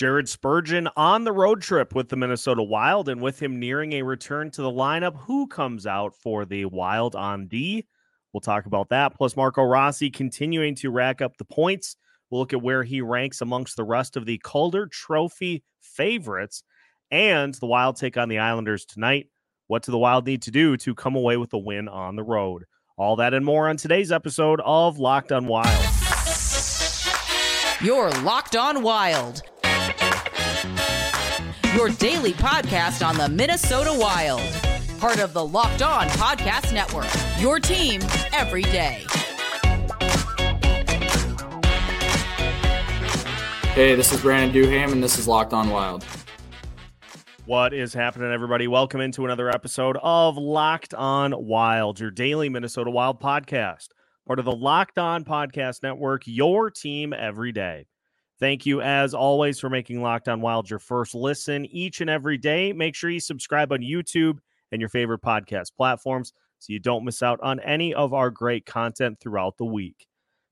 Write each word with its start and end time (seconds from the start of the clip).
Jared 0.00 0.30
Spurgeon 0.30 0.88
on 0.96 1.24
the 1.24 1.32
road 1.32 1.60
trip 1.60 1.94
with 1.94 2.08
the 2.08 2.16
Minnesota 2.16 2.62
Wild, 2.62 3.10
and 3.10 3.20
with 3.20 3.38
him 3.38 3.60
nearing 3.60 3.92
a 3.92 4.02
return 4.02 4.50
to 4.52 4.62
the 4.62 4.70
lineup, 4.70 5.14
who 5.14 5.46
comes 5.46 5.86
out 5.86 6.16
for 6.16 6.46
the 6.46 6.64
Wild 6.64 7.14
on 7.14 7.48
D? 7.48 7.86
We'll 8.32 8.40
talk 8.40 8.64
about 8.64 8.88
that. 8.88 9.14
Plus, 9.14 9.36
Marco 9.36 9.62
Rossi 9.62 10.08
continuing 10.08 10.74
to 10.76 10.90
rack 10.90 11.20
up 11.20 11.36
the 11.36 11.44
points. 11.44 11.96
We'll 12.30 12.40
look 12.40 12.54
at 12.54 12.62
where 12.62 12.82
he 12.82 13.02
ranks 13.02 13.42
amongst 13.42 13.76
the 13.76 13.84
rest 13.84 14.16
of 14.16 14.24
the 14.24 14.38
Calder 14.38 14.86
Trophy 14.86 15.64
favorites. 15.82 16.62
And 17.10 17.52
the 17.52 17.66
Wild 17.66 17.96
take 17.96 18.16
on 18.16 18.30
the 18.30 18.38
Islanders 18.38 18.86
tonight. 18.86 19.28
What 19.66 19.82
do 19.82 19.92
the 19.92 19.98
Wild 19.98 20.24
need 20.24 20.40
to 20.44 20.50
do 20.50 20.78
to 20.78 20.94
come 20.94 21.14
away 21.14 21.36
with 21.36 21.52
a 21.52 21.58
win 21.58 21.88
on 21.88 22.16
the 22.16 22.24
road? 22.24 22.64
All 22.96 23.16
that 23.16 23.34
and 23.34 23.44
more 23.44 23.68
on 23.68 23.76
today's 23.76 24.10
episode 24.10 24.62
of 24.64 24.98
Locked 24.98 25.30
on 25.30 25.46
Wild. 25.46 25.84
You're 27.82 28.10
Locked 28.22 28.56
on 28.56 28.82
Wild. 28.82 29.42
Your 31.74 31.88
daily 31.88 32.32
podcast 32.32 33.06
on 33.06 33.16
the 33.16 33.28
Minnesota 33.28 33.96
Wild. 33.96 34.42
Part 34.98 35.20
of 35.20 35.32
the 35.32 35.46
Locked 35.46 35.82
On 35.82 36.08
Podcast 36.08 36.74
Network. 36.74 37.06
Your 37.38 37.60
team 37.60 38.00
every 38.32 38.62
day. 38.62 39.04
Hey, 43.74 43.94
this 43.94 44.12
is 44.12 44.20
Brandon 44.20 44.52
Duham, 44.52 44.90
and 44.90 45.00
this 45.00 45.16
is 45.16 45.28
Locked 45.28 45.52
On 45.52 45.70
Wild. 45.70 46.04
What 47.46 47.72
is 47.72 47.94
happening, 47.94 48.32
everybody? 48.32 48.66
Welcome 48.66 49.00
into 49.00 49.24
another 49.24 49.48
episode 49.48 49.96
of 50.02 50.36
Locked 50.36 50.92
On 50.94 51.32
Wild, 51.46 52.00
your 52.00 52.10
daily 52.10 52.48
Minnesota 52.48 52.90
Wild 52.90 53.20
podcast, 53.20 53.90
part 54.26 54.40
of 54.40 54.44
the 54.44 54.50
Locked 54.50 54.98
On 54.98 55.24
Podcast 55.24 55.84
Network, 55.84 56.22
your 56.26 56.68
team 56.68 57.12
every 57.12 57.52
day. 57.52 57.86
Thank 58.40 58.64
you, 58.64 58.80
as 58.80 59.12
always, 59.12 59.60
for 59.60 59.68
making 59.68 60.00
Locked 60.00 60.26
on 60.26 60.40
Wild 60.40 60.70
your 60.70 60.78
first 60.78 61.14
listen 61.14 61.66
each 61.66 62.00
and 62.00 62.08
every 62.08 62.38
day. 62.38 62.72
Make 62.72 62.94
sure 62.94 63.10
you 63.10 63.20
subscribe 63.20 63.70
on 63.70 63.80
YouTube 63.80 64.38
and 64.72 64.80
your 64.80 64.88
favorite 64.88 65.20
podcast 65.20 65.74
platforms 65.76 66.32
so 66.58 66.72
you 66.72 66.78
don't 66.78 67.04
miss 67.04 67.22
out 67.22 67.38
on 67.42 67.60
any 67.60 67.92
of 67.92 68.14
our 68.14 68.30
great 68.30 68.64
content 68.64 69.20
throughout 69.20 69.58
the 69.58 69.66
week. 69.66 70.06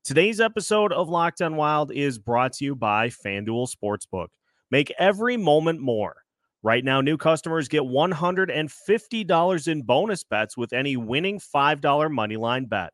Today's 0.05 0.39
episode 0.39 0.93
of 0.93 1.09
Locked 1.09 1.41
on 1.41 1.57
Wild 1.57 1.91
is 1.91 2.19
brought 2.19 2.53
to 2.55 2.65
you 2.67 2.75
by 2.75 3.09
FanDuel 3.09 3.75
Sportsbook. 3.75 4.29
Make 4.71 4.93
every 4.99 5.39
moment 5.39 5.81
more. 5.81 6.17
Right 6.63 6.85
now, 6.85 7.01
new 7.01 7.17
customers 7.17 7.69
get 7.69 7.83
$150 7.83 9.69
in 9.69 9.83
bonus 9.83 10.25
bets 10.25 10.57
with 10.59 10.73
any 10.75 10.97
winning 10.99 11.39
$5 11.39 11.81
moneyline 11.81 12.69
bet. 12.69 12.93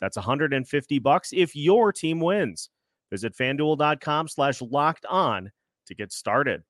That's 0.00 0.16
150 0.16 0.98
bucks 1.00 1.30
if 1.32 1.56
your 1.56 1.92
team 1.92 2.20
wins. 2.20 2.70
Visit 3.10 3.36
fanduel.com 3.36 4.28
slash 4.28 4.60
locked 4.62 5.06
on 5.06 5.50
to 5.86 5.94
get 5.94 6.12
started. 6.12 6.62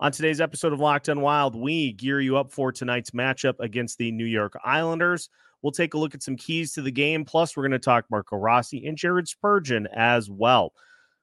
On 0.00 0.10
today's 0.10 0.40
episode 0.40 0.72
of 0.72 0.80
Locked 0.80 1.08
on 1.08 1.20
Wild, 1.20 1.54
we 1.54 1.92
gear 1.92 2.20
you 2.20 2.36
up 2.36 2.50
for 2.50 2.72
tonight's 2.72 3.10
matchup 3.10 3.54
against 3.60 3.98
the 3.98 4.10
New 4.10 4.24
York 4.24 4.54
Islanders. 4.64 5.28
We'll 5.62 5.72
take 5.72 5.94
a 5.94 5.98
look 5.98 6.14
at 6.14 6.22
some 6.22 6.36
keys 6.36 6.72
to 6.72 6.82
the 6.82 6.90
game. 6.90 7.24
Plus, 7.24 7.56
we're 7.56 7.62
going 7.62 7.72
to 7.72 7.78
talk 7.78 8.06
Marco 8.10 8.36
Rossi 8.36 8.86
and 8.86 8.98
Jared 8.98 9.28
Spurgeon 9.28 9.86
as 9.94 10.28
well. 10.28 10.72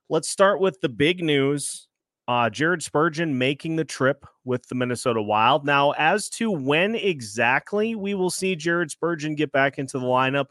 Let's 0.07 0.29
start 0.29 0.61
with 0.61 0.79
the 0.81 0.89
big 0.89 1.21
news 1.21 1.89
uh, 2.29 2.47
Jared 2.47 2.83
Spurgeon 2.83 3.39
making 3.39 3.75
the 3.75 3.83
trip 3.83 4.23
with 4.45 4.67
the 4.67 4.75
Minnesota 4.75 5.19
Wild. 5.19 5.65
Now, 5.65 5.91
as 5.97 6.29
to 6.29 6.51
when 6.51 6.93
exactly 6.93 7.95
we 7.95 8.13
will 8.13 8.29
see 8.29 8.55
Jared 8.55 8.91
Spurgeon 8.91 9.33
get 9.33 9.51
back 9.51 9.79
into 9.79 9.97
the 9.97 10.05
lineup, 10.05 10.45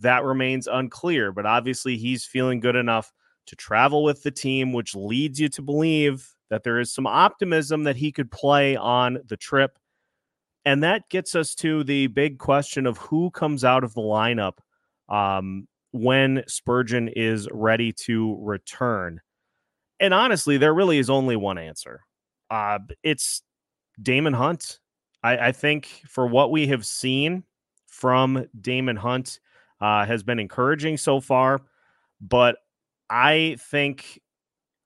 that 0.00 0.24
remains 0.24 0.66
unclear. 0.66 1.30
But 1.30 1.44
obviously, 1.44 1.98
he's 1.98 2.24
feeling 2.24 2.60
good 2.60 2.76
enough 2.76 3.12
to 3.48 3.56
travel 3.56 4.02
with 4.02 4.22
the 4.22 4.30
team, 4.30 4.72
which 4.72 4.94
leads 4.94 5.40
you 5.40 5.48
to 5.50 5.62
believe 5.62 6.28
that 6.50 6.64
there 6.64 6.78
is 6.80 6.92
some 6.92 7.06
optimism 7.06 7.84
that 7.84 7.96
he 7.96 8.12
could 8.12 8.30
play 8.30 8.76
on 8.76 9.18
the 9.26 9.36
trip. 9.36 9.78
And 10.64 10.82
that 10.82 11.08
gets 11.08 11.34
us 11.34 11.54
to 11.56 11.84
the 11.84 12.06
big 12.08 12.38
question 12.38 12.86
of 12.86 12.98
who 12.98 13.30
comes 13.30 13.64
out 13.64 13.84
of 13.84 13.94
the 13.94 14.00
lineup 14.00 14.58
um, 15.08 15.66
when 15.92 16.44
Spurgeon 16.46 17.08
is 17.08 17.48
ready 17.50 17.92
to 17.92 18.36
return 18.40 19.20
and 20.00 20.14
honestly, 20.14 20.58
there 20.58 20.74
really 20.74 20.98
is 20.98 21.10
only 21.10 21.36
one 21.36 21.58
answer. 21.58 22.04
Uh, 22.50 22.78
it's 23.02 23.42
Daemon 24.00 24.32
Hunt. 24.32 24.78
I, 25.22 25.48
I, 25.48 25.52
think 25.52 25.86
for 26.06 26.26
what 26.26 26.50
we 26.50 26.68
have 26.68 26.86
seen 26.86 27.42
from 27.86 28.46
Daemon 28.60 28.96
Hunt 28.96 29.40
uh, 29.80 30.06
has 30.06 30.22
been 30.22 30.38
encouraging 30.38 30.96
so 30.96 31.20
far, 31.20 31.60
but 32.20 32.56
I 33.10 33.56
think 33.58 34.20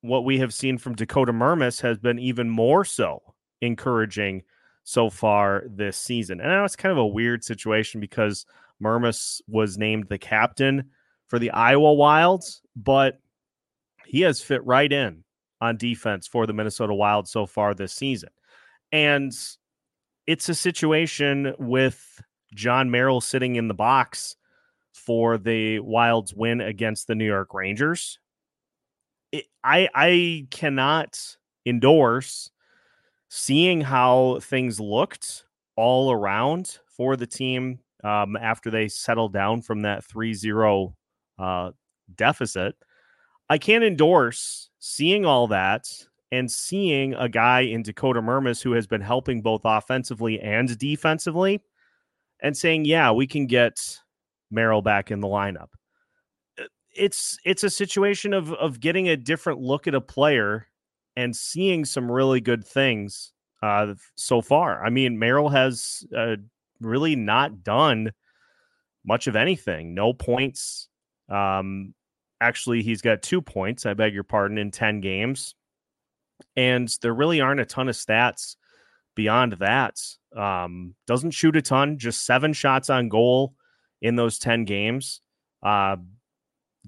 what 0.00 0.24
we 0.24 0.38
have 0.38 0.52
seen 0.52 0.78
from 0.78 0.94
Dakota 0.94 1.32
Mermis 1.32 1.80
has 1.80 1.98
been 1.98 2.18
even 2.18 2.50
more 2.50 2.84
so 2.84 3.22
encouraging 3.60 4.42
so 4.84 5.10
far 5.10 5.64
this 5.68 5.96
season. 5.96 6.40
And 6.40 6.50
I 6.50 6.56
know 6.56 6.64
it's 6.64 6.76
kind 6.76 6.92
of 6.92 6.98
a 6.98 7.06
weird 7.06 7.44
situation 7.44 8.00
because 8.00 8.46
Mermis 8.82 9.40
was 9.46 9.78
named 9.78 10.08
the 10.08 10.18
captain 10.18 10.90
for 11.28 11.38
the 11.38 11.50
Iowa 11.52 11.94
Wilds, 11.94 12.62
but 12.74 13.20
he 14.06 14.22
has 14.22 14.42
fit 14.42 14.64
right 14.66 14.92
in 14.92 15.24
on 15.60 15.76
defense 15.76 16.26
for 16.26 16.46
the 16.46 16.52
Minnesota 16.52 16.92
Wild 16.92 17.28
so 17.28 17.46
far 17.46 17.74
this 17.74 17.92
season. 17.92 18.30
And 18.90 19.32
it's 20.26 20.48
a 20.48 20.54
situation 20.54 21.54
with 21.58 22.20
Jon 22.54 22.90
Merrill 22.90 23.20
sitting 23.20 23.56
in 23.56 23.68
the 23.68 23.74
box 23.74 24.36
for 24.92 25.38
the 25.38 25.80
Wild's 25.80 26.34
win 26.34 26.60
against 26.60 27.06
the 27.06 27.14
New 27.14 27.26
York 27.26 27.54
Rangers. 27.54 28.19
It, 29.32 29.47
I 29.64 29.88
I 29.94 30.47
cannot 30.50 31.36
endorse 31.66 32.50
seeing 33.28 33.81
how 33.81 34.41
things 34.42 34.78
looked 34.78 35.44
all 35.76 36.12
around 36.12 36.78
for 36.86 37.16
the 37.16 37.26
team 37.26 37.78
um, 38.04 38.36
after 38.36 38.70
they 38.70 38.88
settled 38.88 39.32
down 39.32 39.62
from 39.62 39.82
that 39.82 40.04
3-0 40.04 40.92
uh, 41.38 41.70
deficit 42.14 42.75
I 43.52 43.58
can't 43.58 43.84
endorse 43.84 44.70
seeing 44.78 45.26
all 45.26 45.47
that 45.48 45.86
and 46.31 46.50
seeing 46.50 47.12
a 47.12 47.28
guy 47.28 47.60
in 47.60 47.82
Dakota 47.82 48.22
Mermis 48.22 48.62
who 48.62 48.72
has 48.72 48.86
been 48.86 49.02
helping 49.02 49.42
both 49.42 49.60
offensively 49.64 50.41
and 50.41 50.78
defensively 50.78 51.62
and 52.41 52.56
saying, 52.56 52.86
yeah, 52.86 53.12
we 53.12 53.26
can 53.26 53.47
get 53.47 54.00
Merrill 54.52 54.82
back 54.82 55.10
in 55.10 55.20
the 55.20 55.28
lineup. 55.28 55.68
Uh, 56.60 56.64
it's 56.94 57.38
it's 57.44 57.64
a 57.64 57.70
situation 57.70 58.32
of 58.34 58.52
of 58.52 58.80
getting 58.80 59.08
a 59.08 59.16
different 59.16 59.60
look 59.60 59.86
at 59.86 59.94
a 59.94 60.00
player 60.00 60.68
and 61.16 61.34
seeing 61.34 61.84
some 61.84 62.10
really 62.10 62.40
good 62.40 62.64
things 62.64 63.32
uh, 63.62 63.94
so 64.14 64.40
far. 64.40 64.84
I 64.84 64.90
mean, 64.90 65.18
Merrill 65.18 65.48
has 65.48 66.04
uh, 66.16 66.36
really 66.80 67.16
not 67.16 67.62
done 67.62 68.12
much 69.04 69.26
of 69.26 69.36
anything. 69.36 69.94
No 69.94 70.12
points. 70.12 70.88
Um, 71.28 71.94
Actually, 72.42 72.82
he's 72.82 73.02
got 73.02 73.22
two 73.22 73.40
points, 73.40 73.86
I 73.86 73.94
beg 73.94 74.12
your 74.12 74.24
pardon, 74.24 74.58
in 74.58 74.72
10 74.72 75.00
games. 75.00 75.54
And 76.56 76.92
there 77.00 77.14
really 77.14 77.40
aren't 77.40 77.60
a 77.60 77.64
ton 77.64 77.88
of 77.88 77.94
stats 77.94 78.56
beyond 79.14 79.52
that. 79.60 80.00
Um, 80.36 80.96
doesn't 81.06 81.30
shoot 81.30 81.54
a 81.54 81.62
ton, 81.62 81.98
just 81.98 82.26
seven 82.26 82.52
shots 82.52 82.90
on 82.90 83.08
goal 83.08 83.54
in 84.02 84.16
those 84.16 84.38
10 84.38 84.64
games. 84.64 85.22
Uh, 85.62 85.96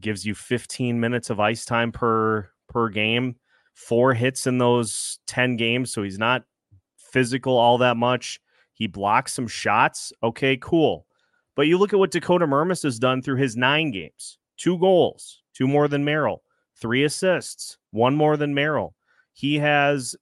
gives 0.00 0.26
you 0.26 0.34
15 0.34 0.98
minutes 1.00 1.30
of 1.30 1.40
ice 1.40 1.64
time 1.64 1.92
per 1.92 2.50
per 2.68 2.88
game, 2.88 3.36
four 3.72 4.12
hits 4.12 4.46
in 4.46 4.58
those 4.58 5.20
10 5.26 5.56
games. 5.56 5.92
So 5.92 6.02
he's 6.02 6.18
not 6.18 6.44
physical 6.98 7.56
all 7.56 7.78
that 7.78 7.96
much. 7.96 8.40
He 8.74 8.88
blocks 8.88 9.32
some 9.32 9.46
shots. 9.46 10.12
Okay, 10.22 10.58
cool. 10.60 11.06
But 11.54 11.68
you 11.68 11.78
look 11.78 11.92
at 11.92 11.98
what 12.00 12.10
Dakota 12.10 12.46
Mermis 12.46 12.82
has 12.82 12.98
done 12.98 13.22
through 13.22 13.36
his 13.36 13.56
nine 13.56 13.92
games 13.92 14.38
two 14.56 14.78
goals, 14.78 15.42
two 15.54 15.68
more 15.68 15.88
than 15.88 16.04
Merrill, 16.04 16.42
three 16.80 17.04
assists, 17.04 17.78
one 17.92 18.16
more 18.16 18.36
than 18.36 18.54
Merrill. 18.54 18.94
He 19.32 19.58
has 19.58 20.16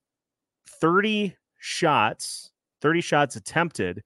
30 0.80 1.34
shots, 1.58 2.50
30 2.82 3.00
shots 3.00 3.36
attempted 3.36 4.02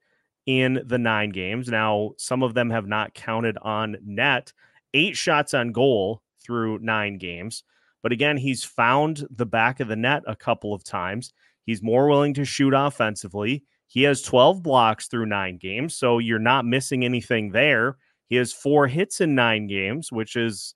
in 0.47 0.83
the 0.87 0.99
nine 0.99 1.31
games. 1.31 1.69
Now, 1.69 2.13
some 2.17 2.43
of 2.43 2.55
them 2.55 2.71
have 2.71 2.87
not 2.87 3.15
counted 3.15 3.59
on 3.63 3.97
net, 4.05 4.53
eight 4.95 5.17
shots 5.17 5.55
on 5.55 5.73
goal 5.73 6.23
through 6.43 6.79
nine 6.79 7.19
games. 7.19 7.65
But 8.03 8.13
again, 8.13 8.37
he's 8.37 8.63
found 8.63 9.27
the 9.31 9.47
back 9.47 9.81
of 9.81 9.89
the 9.89 9.97
net 9.97 10.23
a 10.27 10.37
couple 10.37 10.73
of 10.73 10.85
times. 10.85 11.33
He's 11.65 11.83
more 11.83 12.09
willing 12.09 12.35
to 12.35 12.45
shoot 12.45 12.73
offensively. 12.73 13.65
He 13.89 14.05
has 14.05 14.23
12 14.23 14.63
blocks 14.63 15.09
through 15.09 15.27
nine 15.27 15.59
games, 15.59 15.97
so 15.97 16.19
you're 16.19 16.39
not 16.39 16.65
missing 16.65 17.05
anything 17.05 17.51
there. 17.51 17.97
He 18.29 18.37
has 18.37 18.53
four 18.53 18.87
hits 18.87 19.21
in 19.21 19.35
nine 19.35 19.67
games, 19.67 20.13
which 20.13 20.37
is 20.37 20.75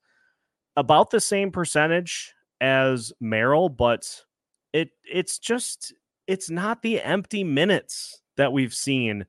about 0.75 1.09
the 1.09 1.19
same 1.19 1.51
percentage 1.51 2.33
as 2.59 3.11
Merrill, 3.19 3.69
but 3.69 4.23
it 4.73 4.89
it's 5.09 5.39
just 5.39 5.93
it's 6.27 6.49
not 6.49 6.81
the 6.81 7.01
empty 7.01 7.43
minutes 7.43 8.21
that 8.37 8.53
we've 8.53 8.73
seen 8.73 9.25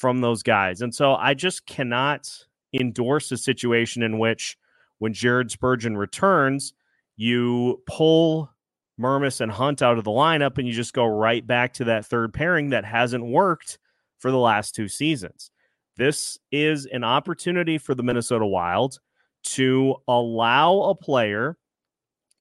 from 0.00 0.22
those 0.22 0.42
guys. 0.42 0.80
And 0.80 0.94
so 0.94 1.14
I 1.14 1.34
just 1.34 1.66
cannot 1.66 2.26
endorse 2.72 3.30
a 3.32 3.36
situation 3.36 4.02
in 4.02 4.18
which 4.18 4.56
when 4.98 5.12
Jared 5.12 5.50
Spurgeon 5.50 5.94
returns, 5.94 6.72
you 7.16 7.82
pull 7.86 8.50
Mermis 8.98 9.42
and 9.42 9.52
Hunt 9.52 9.82
out 9.82 9.98
of 9.98 10.04
the 10.04 10.10
lineup, 10.10 10.56
and 10.56 10.66
you 10.66 10.72
just 10.72 10.94
go 10.94 11.04
right 11.04 11.46
back 11.46 11.74
to 11.74 11.84
that 11.84 12.06
third 12.06 12.32
pairing 12.32 12.70
that 12.70 12.86
hasn't 12.86 13.26
worked 13.26 13.78
for 14.18 14.30
the 14.30 14.38
last 14.38 14.74
two 14.74 14.88
seasons. 14.88 15.50
This 15.98 16.38
is 16.50 16.86
an 16.86 17.04
opportunity 17.04 17.76
for 17.76 17.94
the 17.94 18.02
Minnesota 18.02 18.46
Wild 18.46 19.00
to 19.42 19.96
allow 20.08 20.80
a 20.80 20.94
player 20.94 21.58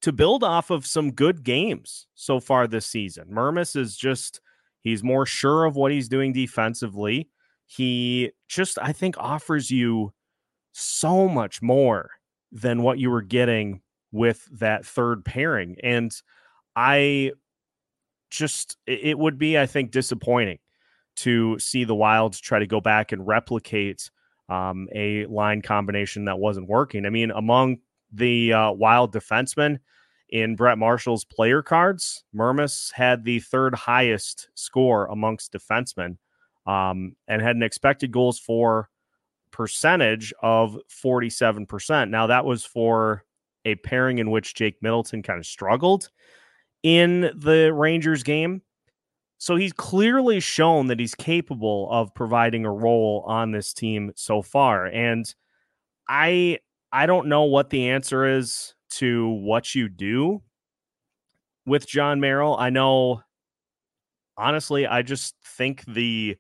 to 0.02 0.14
build 0.14 0.46
off 0.46 0.70
of 0.70 0.86
some 0.86 1.12
good 1.12 1.44
games 1.44 2.08
so 2.16 2.40
far 2.40 2.68
this 2.68 2.86
season. 2.86 3.28
Mermis 3.30 3.76
is 3.76 3.98
just, 3.98 4.40
he's 4.82 5.04
more 5.04 5.26
sure 5.26 5.66
of 5.66 5.76
what 5.76 5.92
he's 5.92 6.08
doing 6.08 6.32
defensively. 6.32 7.28
He 7.72 8.32
just, 8.48 8.80
I 8.82 8.94
think, 8.94 9.16
offers 9.20 9.70
you 9.70 10.12
so 10.72 11.28
much 11.28 11.62
more 11.62 12.10
than 12.52 12.82
what 12.82 12.98
you 12.98 13.12
were 13.12 13.22
getting 13.22 13.82
with 14.12 14.48
that 14.52 14.84
third 14.84 15.24
pairing. 15.24 15.76
And 15.84 16.12
I 16.76 17.34
just, 18.32 18.76
it 18.88 19.20
would 19.20 19.38
be, 19.38 19.60
I 19.60 19.68
think, 19.68 19.92
disappointing 19.92 20.58
to 21.18 21.60
see 21.60 21.84
the 21.84 21.94
Wilds 21.94 22.40
try 22.40 22.58
to 22.58 22.66
go 22.66 22.82
back 22.82 23.12
and 23.12 23.28
replicate 23.28 24.10
um, 24.50 24.88
a 24.96 25.28
line 25.28 25.62
combination 25.62 26.26
that 26.26 26.40
wasn't 26.40 26.68
working. 26.68 27.06
I 27.06 27.12
mean, 27.12 27.30
among 27.30 27.78
the 28.12 28.52
uh, 28.52 28.72
Wild 28.72 29.14
defensemen 29.14 29.78
in 30.30 30.56
Brett 30.56 30.80
Marshall's 30.80 31.24
player 31.24 31.62
cards, 31.62 32.24
Mermis 32.36 32.92
had 32.94 33.26
the 33.26 33.42
third 33.42 33.76
highest 33.76 34.50
score 34.56 35.06
amongst 35.06 35.54
defensemen 35.54 36.18
um, 36.70 37.16
and 37.28 37.42
had 37.42 37.56
an 37.56 37.64
expected 37.64 38.12
goals 38.12 38.38
for 38.38 38.90
percentage 39.52 40.32
of 40.44 40.78
47%. 41.04 42.10
Now, 42.12 42.28
that 42.28 42.46
was 42.46 42.64
for 42.64 43.24
a 43.66 43.74
pairing 43.76 44.20
in 44.20 44.30
which 44.30 44.54
Jake 44.54 44.76
Middleton 44.80 45.24
kind 45.24 45.40
of 45.40 45.48
struggled 45.48 46.10
in 46.84 47.32
the 47.36 47.74
Rangers 47.74 48.22
game. 48.22 48.62
So 49.40 49.56
he's 49.56 49.74
clearly 49.74 50.40
shown 50.40 50.88
that 50.88 51.00
he's 51.00 51.16
capable 51.16 51.90
of 51.90 52.14
providing 52.14 52.66
a 52.66 52.72
role 52.72 53.24
on 53.26 53.52
this 53.52 53.74
team 53.74 54.12
so 54.16 54.44
far. 54.44 54.86
And 54.86 55.34
I 56.08 56.60
I 56.92 57.06
don't 57.06 57.28
know 57.28 57.44
what 57.44 57.70
the 57.70 57.90
answer 57.90 58.26
is 58.26 58.76
to 58.92 59.30
what 59.30 59.74
you 59.74 59.88
do 59.90 60.42
with 61.66 61.88
Jon 61.88 62.20
Merrill. 62.20 62.58
I 62.58 62.70
know 62.70 63.22
honestly, 64.38 64.86
I 64.86 65.04
just 65.04 65.36
think 65.44 65.86
the 65.86 66.38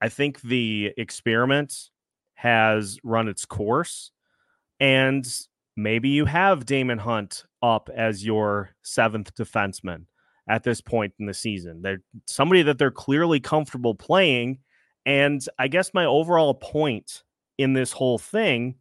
I 0.00 0.08
think 0.08 0.40
the 0.40 0.92
experiment 0.96 1.90
has 2.34 2.98
run 3.04 3.28
its 3.28 3.44
course. 3.44 4.12
And 4.78 5.26
maybe 5.76 6.08
you 6.08 6.24
have 6.24 6.64
Daemon 6.64 6.98
Hunt 6.98 7.44
up 7.62 7.90
as 7.94 8.24
your 8.24 8.70
seventh 8.82 9.34
defenseman 9.34 10.06
at 10.48 10.64
this 10.64 10.80
point 10.80 11.12
in 11.18 11.26
the 11.26 11.34
season. 11.34 11.82
They're 11.82 12.02
somebody 12.26 12.62
that 12.62 12.78
they're 12.78 12.90
clearly 12.90 13.40
comfortable 13.40 13.94
playing. 13.94 14.58
And 15.04 15.44
I 15.58 15.68
guess 15.68 15.92
my 15.92 16.06
overall 16.06 16.54
point 16.54 17.22
in 17.58 17.74
this 17.74 17.92
whole 17.92 18.18
thing 18.18 18.76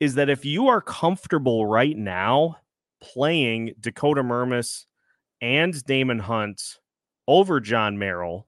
is 0.00 0.14
that 0.14 0.30
if 0.30 0.44
you 0.46 0.68
are 0.68 0.80
comfortable 0.80 1.66
right 1.66 1.96
now 1.96 2.56
playing 3.02 3.74
Dakota 3.78 4.22
Mermis 4.22 4.86
and 5.42 5.84
Daemon 5.84 6.18
Hunt 6.18 6.78
over 7.28 7.60
Jon 7.60 7.98
Merrill, 7.98 8.46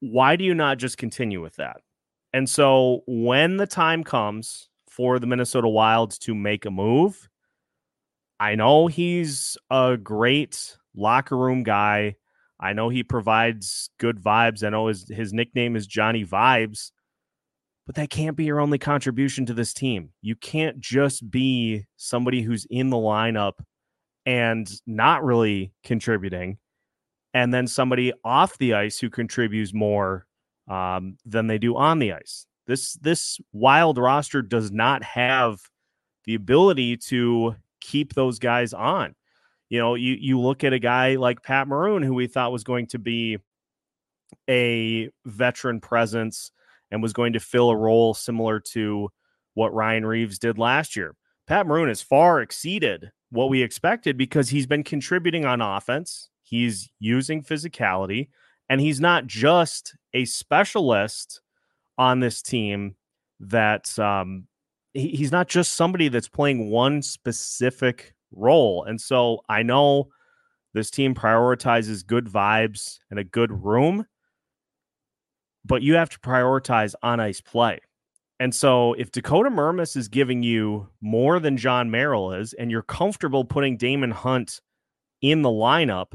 why 0.00 0.36
do 0.36 0.44
you 0.44 0.54
not 0.54 0.78
just 0.78 0.98
continue 0.98 1.42
with 1.42 1.56
that? 1.56 1.78
And 2.32 2.48
so 2.48 3.02
when 3.06 3.56
the 3.56 3.66
time 3.66 4.04
comes 4.04 4.68
for 4.88 5.18
the 5.18 5.26
Minnesota 5.26 5.68
Wilds 5.68 6.18
to 6.20 6.34
make 6.34 6.64
a 6.66 6.70
move, 6.70 7.28
I 8.38 8.54
know 8.54 8.86
he's 8.86 9.56
a 9.70 9.96
great 9.96 10.76
locker 10.94 11.36
room 11.36 11.62
guy. 11.62 12.16
I 12.60 12.72
know 12.72 12.88
he 12.88 13.02
provides 13.02 13.90
good 13.98 14.18
vibes. 14.18 14.64
I 14.64 14.70
know 14.70 14.88
his 14.88 15.08
his 15.08 15.32
nickname 15.32 15.76
is 15.76 15.86
Johnny 15.86 16.24
Vibes, 16.24 16.90
but 17.86 17.94
that 17.96 18.10
can't 18.10 18.36
be 18.36 18.44
your 18.44 18.60
only 18.60 18.78
contribution 18.78 19.46
to 19.46 19.54
this 19.54 19.72
team. 19.72 20.10
You 20.22 20.36
can't 20.36 20.80
just 20.80 21.30
be 21.30 21.84
somebody 21.96 22.42
who's 22.42 22.66
in 22.68 22.90
the 22.90 22.96
lineup 22.96 23.54
and 24.24 24.70
not 24.86 25.24
really 25.24 25.72
contributing, 25.84 26.58
and 27.36 27.52
then 27.52 27.66
somebody 27.66 28.14
off 28.24 28.56
the 28.56 28.72
ice 28.72 28.98
who 28.98 29.10
contributes 29.10 29.74
more 29.74 30.26
um, 30.68 31.18
than 31.26 31.48
they 31.48 31.58
do 31.58 31.76
on 31.76 31.98
the 31.98 32.14
ice. 32.14 32.46
This 32.66 32.94
this 32.94 33.38
wild 33.52 33.98
roster 33.98 34.40
does 34.40 34.72
not 34.72 35.02
have 35.02 35.60
the 36.24 36.34
ability 36.34 36.96
to 37.08 37.54
keep 37.82 38.14
those 38.14 38.38
guys 38.38 38.72
on. 38.72 39.14
You 39.68 39.78
know, 39.78 39.96
you 39.96 40.16
you 40.18 40.40
look 40.40 40.64
at 40.64 40.72
a 40.72 40.78
guy 40.78 41.16
like 41.16 41.42
Pat 41.42 41.68
Maroon, 41.68 42.02
who 42.02 42.14
we 42.14 42.26
thought 42.26 42.52
was 42.52 42.64
going 42.64 42.86
to 42.86 42.98
be 42.98 43.36
a 44.48 45.10
veteran 45.26 45.78
presence 45.78 46.50
and 46.90 47.02
was 47.02 47.12
going 47.12 47.34
to 47.34 47.40
fill 47.40 47.68
a 47.68 47.76
role 47.76 48.14
similar 48.14 48.60
to 48.60 49.10
what 49.52 49.74
Ryan 49.74 50.06
Reaves 50.06 50.38
did 50.38 50.56
last 50.56 50.96
year. 50.96 51.14
Pat 51.46 51.66
Maroon 51.66 51.88
has 51.88 52.00
far 52.00 52.40
exceeded 52.40 53.10
what 53.28 53.50
we 53.50 53.60
expected 53.62 54.16
because 54.16 54.48
he's 54.48 54.66
been 54.66 54.84
contributing 54.84 55.44
on 55.44 55.60
offense. 55.60 56.30
He's 56.46 56.88
using 57.00 57.42
physicality, 57.42 58.28
and 58.68 58.80
he's 58.80 59.00
not 59.00 59.26
just 59.26 59.96
a 60.14 60.24
specialist 60.26 61.40
on 61.98 62.20
this 62.20 62.40
team 62.40 62.94
that 63.40 63.98
um, 63.98 64.46
he, 64.94 65.08
he's 65.08 65.32
not 65.32 65.48
just 65.48 65.72
somebody 65.74 66.06
that's 66.06 66.28
playing 66.28 66.70
one 66.70 67.02
specific 67.02 68.14
role. 68.30 68.84
And 68.84 69.00
so 69.00 69.40
I 69.48 69.64
know 69.64 70.08
this 70.72 70.88
team 70.88 71.16
prioritizes 71.16 72.06
good 72.06 72.26
vibes 72.26 73.00
and 73.10 73.18
a 73.18 73.24
good 73.24 73.64
room, 73.64 74.06
but 75.64 75.82
you 75.82 75.94
have 75.94 76.10
to 76.10 76.20
prioritize 76.20 76.94
on 77.02 77.18
ice 77.18 77.40
play. 77.40 77.80
And 78.38 78.54
so 78.54 78.92
if 78.92 79.10
Dakota 79.10 79.50
Mermis 79.50 79.96
is 79.96 80.06
giving 80.06 80.44
you 80.44 80.90
more 81.00 81.40
than 81.40 81.56
Jon 81.56 81.90
Merrill 81.90 82.34
is, 82.34 82.52
and 82.52 82.70
you're 82.70 82.82
comfortable 82.82 83.44
putting 83.44 83.76
Daemon 83.76 84.12
Hunt 84.12 84.60
in 85.22 85.42
the 85.42 85.48
lineup, 85.48 86.12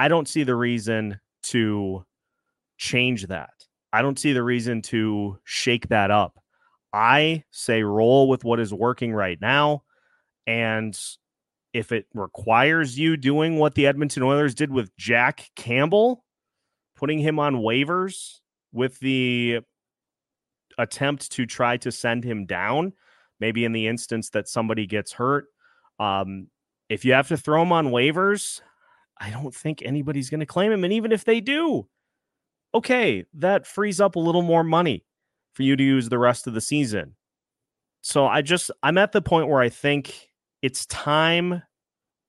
I 0.00 0.08
don't 0.08 0.26
see 0.26 0.44
the 0.44 0.56
reason 0.56 1.20
to 1.42 2.06
change 2.78 3.26
that. 3.26 3.50
I 3.92 4.00
don't 4.00 4.18
see 4.18 4.32
the 4.32 4.42
reason 4.42 4.80
to 4.84 5.38
shake 5.44 5.88
that 5.88 6.10
up. 6.10 6.42
I 6.90 7.44
say 7.50 7.82
roll 7.82 8.26
with 8.26 8.42
what 8.42 8.60
is 8.60 8.72
working 8.72 9.12
right 9.12 9.38
now. 9.38 9.82
And 10.46 10.98
if 11.74 11.92
it 11.92 12.06
requires 12.14 12.98
you 12.98 13.18
doing 13.18 13.58
what 13.58 13.74
the 13.74 13.86
Edmonton 13.86 14.22
Oilers 14.22 14.54
did 14.54 14.72
with 14.72 14.96
Jack 14.96 15.50
Campbell, 15.54 16.24
putting 16.96 17.18
him 17.18 17.38
on 17.38 17.56
waivers 17.56 18.38
with 18.72 18.98
the 19.00 19.60
attempt 20.78 21.30
to 21.32 21.44
try 21.44 21.76
to 21.76 21.92
send 21.92 22.24
him 22.24 22.46
down, 22.46 22.94
maybe 23.38 23.66
in 23.66 23.72
the 23.72 23.86
instance 23.86 24.30
that 24.30 24.48
somebody 24.48 24.86
gets 24.86 25.12
hurt. 25.12 25.44
Um, 25.98 26.46
if 26.88 27.04
you 27.04 27.12
have 27.12 27.28
to 27.28 27.36
throw 27.36 27.60
him 27.60 27.70
on 27.70 27.88
waivers, 27.88 28.62
I 29.20 29.30
don't 29.30 29.54
think 29.54 29.82
anybody's 29.82 30.30
going 30.30 30.40
to 30.40 30.46
claim 30.46 30.72
him. 30.72 30.82
And 30.82 30.92
even 30.92 31.12
if 31.12 31.24
they 31.24 31.40
do, 31.40 31.86
okay, 32.74 33.24
that 33.34 33.66
frees 33.66 34.00
up 34.00 34.16
a 34.16 34.20
little 34.20 34.42
more 34.42 34.64
money 34.64 35.04
for 35.52 35.62
you 35.62 35.76
to 35.76 35.84
use 35.84 36.08
the 36.08 36.18
rest 36.18 36.46
of 36.46 36.54
the 36.54 36.60
season. 36.60 37.16
So 38.02 38.26
I 38.26 38.40
just, 38.40 38.70
I'm 38.82 38.96
at 38.96 39.12
the 39.12 39.20
point 39.20 39.48
where 39.48 39.60
I 39.60 39.68
think 39.68 40.28
it's 40.62 40.86
time 40.86 41.62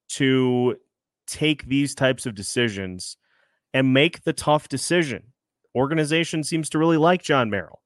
to 0.10 0.76
take 1.28 1.66
these 1.66 1.96
types 1.96 2.26
of 2.26 2.36
decisions 2.36 3.16
and 3.74 3.94
make 3.94 4.24
the 4.24 4.34
tough 4.34 4.68
decision. 4.68 5.32
Organization 5.74 6.44
seems 6.44 6.70
to 6.72 6.78
really 6.78 6.98
like 6.98 7.24
Jon 7.24 7.50
Merrill, 7.50 7.82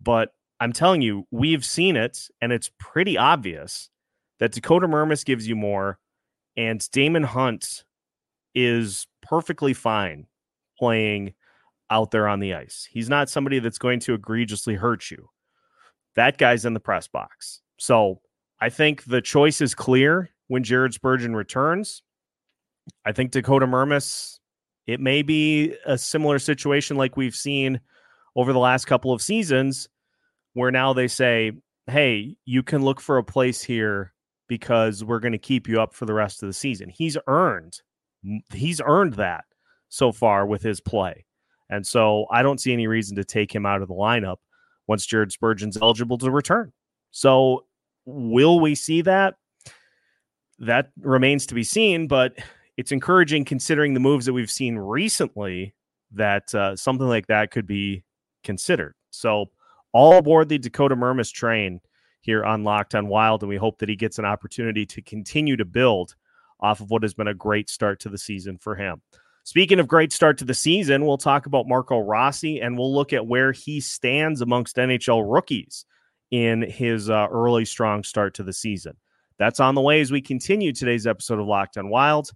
but 0.00 0.30
I'm 0.60 0.72
telling 0.72 1.02
you, 1.02 1.26
we've 1.30 1.64
seen 1.64 1.96
it, 1.96 2.28
and 2.40 2.52
it's 2.52 2.70
pretty 2.78 3.18
obvious 3.18 3.90
that 4.38 4.52
Dakota 4.52 4.86
Mermis 4.86 5.24
gives 5.24 5.46
you 5.46 5.56
more, 5.56 5.98
and 6.56 6.90
Daemon 6.90 7.24
Hunt 7.24 7.84
is 8.54 9.06
perfectly 9.22 9.74
fine 9.74 10.26
playing 10.78 11.34
out 11.90 12.10
there 12.10 12.28
on 12.28 12.40
the 12.40 12.54
ice. 12.54 12.88
He's 12.90 13.08
not 13.08 13.28
somebody 13.28 13.58
that's 13.58 13.78
going 13.78 14.00
to 14.00 14.14
egregiously 14.14 14.74
hurt 14.74 15.10
you. 15.10 15.28
That 16.16 16.38
guy's 16.38 16.64
in 16.64 16.74
the 16.74 16.80
press 16.80 17.08
box. 17.08 17.60
So 17.78 18.20
I 18.60 18.68
think 18.68 19.04
the 19.04 19.20
choice 19.20 19.60
is 19.60 19.74
clear 19.74 20.30
when 20.48 20.62
Jared 20.62 20.94
Spurgeon 20.94 21.34
returns. 21.34 22.02
I 23.04 23.12
think 23.12 23.30
Dakota 23.30 23.66
Mermis, 23.66 24.38
it 24.86 25.00
may 25.00 25.22
be 25.22 25.74
a 25.86 25.96
similar 25.96 26.38
situation 26.38 26.96
like 26.96 27.16
we've 27.16 27.36
seen 27.36 27.80
over 28.36 28.52
the 28.52 28.58
last 28.58 28.86
couple 28.86 29.12
of 29.12 29.22
seasons, 29.22 29.88
where 30.54 30.70
now 30.70 30.92
they 30.92 31.08
say, 31.08 31.52
hey, 31.86 32.36
you 32.44 32.62
can 32.62 32.84
look 32.84 33.00
for 33.00 33.18
a 33.18 33.24
place 33.24 33.62
here 33.62 34.12
because 34.48 35.04
we're 35.04 35.20
going 35.20 35.32
to 35.32 35.38
keep 35.38 35.68
you 35.68 35.80
up 35.80 35.94
for 35.94 36.06
the 36.06 36.14
rest 36.14 36.42
of 36.42 36.48
the 36.48 36.52
season. 36.52 36.88
He's 36.88 37.16
earned 37.26 37.80
he's 38.52 38.80
earned 38.84 39.14
that 39.14 39.44
so 39.88 40.12
far 40.12 40.46
with 40.46 40.62
his 40.62 40.80
play. 40.80 41.24
And 41.68 41.86
so 41.86 42.26
I 42.30 42.42
don't 42.42 42.60
see 42.60 42.72
any 42.72 42.86
reason 42.86 43.16
to 43.16 43.24
take 43.24 43.54
him 43.54 43.64
out 43.64 43.82
of 43.82 43.88
the 43.88 43.94
lineup 43.94 44.36
once 44.86 45.06
Jared 45.06 45.32
Spurgeon's 45.32 45.78
eligible 45.80 46.18
to 46.18 46.30
return. 46.30 46.72
So 47.12 47.64
will 48.06 48.60
we 48.60 48.74
see 48.74 49.02
that? 49.02 49.34
that 50.60 50.90
remains 51.00 51.46
to 51.46 51.54
be 51.54 51.64
seen, 51.64 52.06
but 52.06 52.38
it's 52.76 52.92
encouraging 52.92 53.44
considering 53.44 53.94
the 53.94 54.00
moves 54.00 54.26
that 54.26 54.32
we've 54.32 54.50
seen 54.50 54.76
recently 54.76 55.74
that 56.12 56.54
uh, 56.54 56.76
something 56.76 57.08
like 57.08 57.26
that 57.26 57.50
could 57.50 57.66
be 57.66 58.04
considered. 58.44 58.94
So, 59.10 59.46
all 59.92 60.18
aboard 60.18 60.48
the 60.48 60.58
Dakota 60.58 60.94
Mermis 60.94 61.32
train 61.32 61.80
here 62.20 62.44
on 62.44 62.62
Locked 62.62 62.94
on 62.94 63.08
Wild, 63.08 63.42
and 63.42 63.48
we 63.48 63.56
hope 63.56 63.78
that 63.78 63.88
he 63.88 63.96
gets 63.96 64.18
an 64.18 64.24
opportunity 64.24 64.86
to 64.86 65.02
continue 65.02 65.56
to 65.56 65.64
build 65.64 66.14
off 66.60 66.80
of 66.80 66.90
what 66.90 67.02
has 67.02 67.14
been 67.14 67.28
a 67.28 67.34
great 67.34 67.68
start 67.70 68.00
to 68.00 68.08
the 68.08 68.18
season 68.18 68.58
for 68.58 68.74
him. 68.74 69.02
Speaking 69.44 69.80
of 69.80 69.88
great 69.88 70.12
start 70.12 70.38
to 70.38 70.44
the 70.44 70.54
season, 70.54 71.06
we'll 71.06 71.18
talk 71.18 71.46
about 71.46 71.66
Marco 71.66 71.98
Rossi 71.98 72.60
and 72.60 72.76
we'll 72.76 72.94
look 72.94 73.12
at 73.12 73.26
where 73.26 73.52
he 73.52 73.80
stands 73.80 74.40
amongst 74.40 74.76
NHL 74.76 75.24
rookies 75.26 75.84
in 76.30 76.62
his 76.62 77.10
uh, 77.10 77.26
early 77.30 77.64
strong 77.64 78.04
start 78.04 78.34
to 78.34 78.42
the 78.42 78.52
season. 78.52 78.96
That's 79.38 79.58
on 79.58 79.74
the 79.74 79.80
way 79.80 80.00
as 80.02 80.12
we 80.12 80.20
continue 80.20 80.72
today's 80.72 81.06
episode 81.06 81.38
of 81.40 81.46
Locked 81.46 81.78
on 81.78 81.88
Wild 81.88 82.30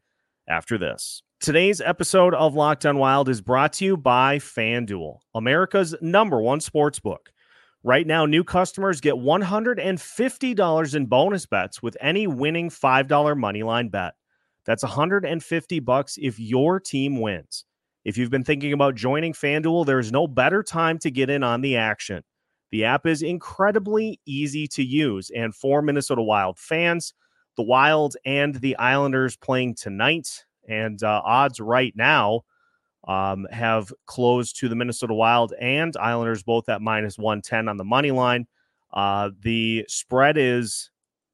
after 0.48 0.78
this. 0.78 1.22
Today's 1.40 1.82
episode 1.82 2.32
of 2.34 2.54
Locked 2.54 2.86
on 2.86 2.96
Wild 2.96 3.28
is 3.28 3.42
brought 3.42 3.74
to 3.74 3.84
you 3.84 3.96
by 3.98 4.38
FanDuel, 4.38 5.18
America's 5.34 5.94
number 6.00 6.40
one 6.40 6.60
sports 6.60 7.00
book. 7.00 7.30
Right 7.86 8.06
now, 8.06 8.24
new 8.24 8.44
customers 8.44 9.02
get 9.02 9.16
$150 9.16 10.94
in 10.94 11.04
bonus 11.06 11.44
bets 11.44 11.82
with 11.82 11.98
any 12.00 12.26
winning 12.26 12.70
$5 12.70 13.08
moneyline 13.08 13.90
bet. 13.90 14.14
That's 14.64 14.82
150 14.82 15.80
bucks 15.80 16.16
if 16.18 16.40
your 16.40 16.80
team 16.80 17.20
wins. 17.20 17.66
If 18.02 18.16
you've 18.16 18.30
been 18.30 18.42
thinking 18.42 18.72
about 18.72 18.94
joining 18.94 19.34
FanDuel, 19.34 19.84
there 19.84 19.98
is 19.98 20.10
no 20.10 20.26
better 20.26 20.62
time 20.62 20.98
to 21.00 21.10
get 21.10 21.28
in 21.28 21.42
on 21.42 21.60
the 21.60 21.76
action. 21.76 22.22
The 22.70 22.86
app 22.86 23.04
is 23.04 23.20
incredibly 23.20 24.18
easy 24.24 24.66
to 24.68 24.82
use, 24.82 25.30
and 25.36 25.54
for 25.54 25.82
Minnesota 25.82 26.22
Wild 26.22 26.58
fans, 26.58 27.12
the 27.58 27.64
Wild 27.64 28.16
and 28.24 28.54
the 28.54 28.78
Islanders 28.78 29.36
playing 29.36 29.74
tonight, 29.74 30.46
and 30.66 31.02
uh, 31.02 31.20
odds 31.22 31.60
right 31.60 31.92
now 31.94 32.44
um, 33.06 33.46
have 33.50 33.92
closed 34.06 34.58
to 34.60 34.68
the 34.68 34.74
Minnesota 34.74 35.14
Wild 35.14 35.52
and 35.60 35.96
Islanders 35.96 36.42
both 36.42 36.68
at 36.68 36.82
minus 36.82 37.18
110 37.18 37.68
on 37.68 37.76
the 37.76 37.84
money 37.84 38.10
line. 38.10 38.46
Uh, 38.92 39.30
the 39.40 39.84
spread 39.88 40.36
is 40.38 40.90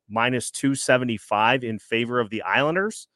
minus 0.09 0.51
275 0.51 1.63
in 1.63 1.79
favor 1.79 2.19
of 2.19 2.31
the 2.31 2.43
Islanders 2.43 3.07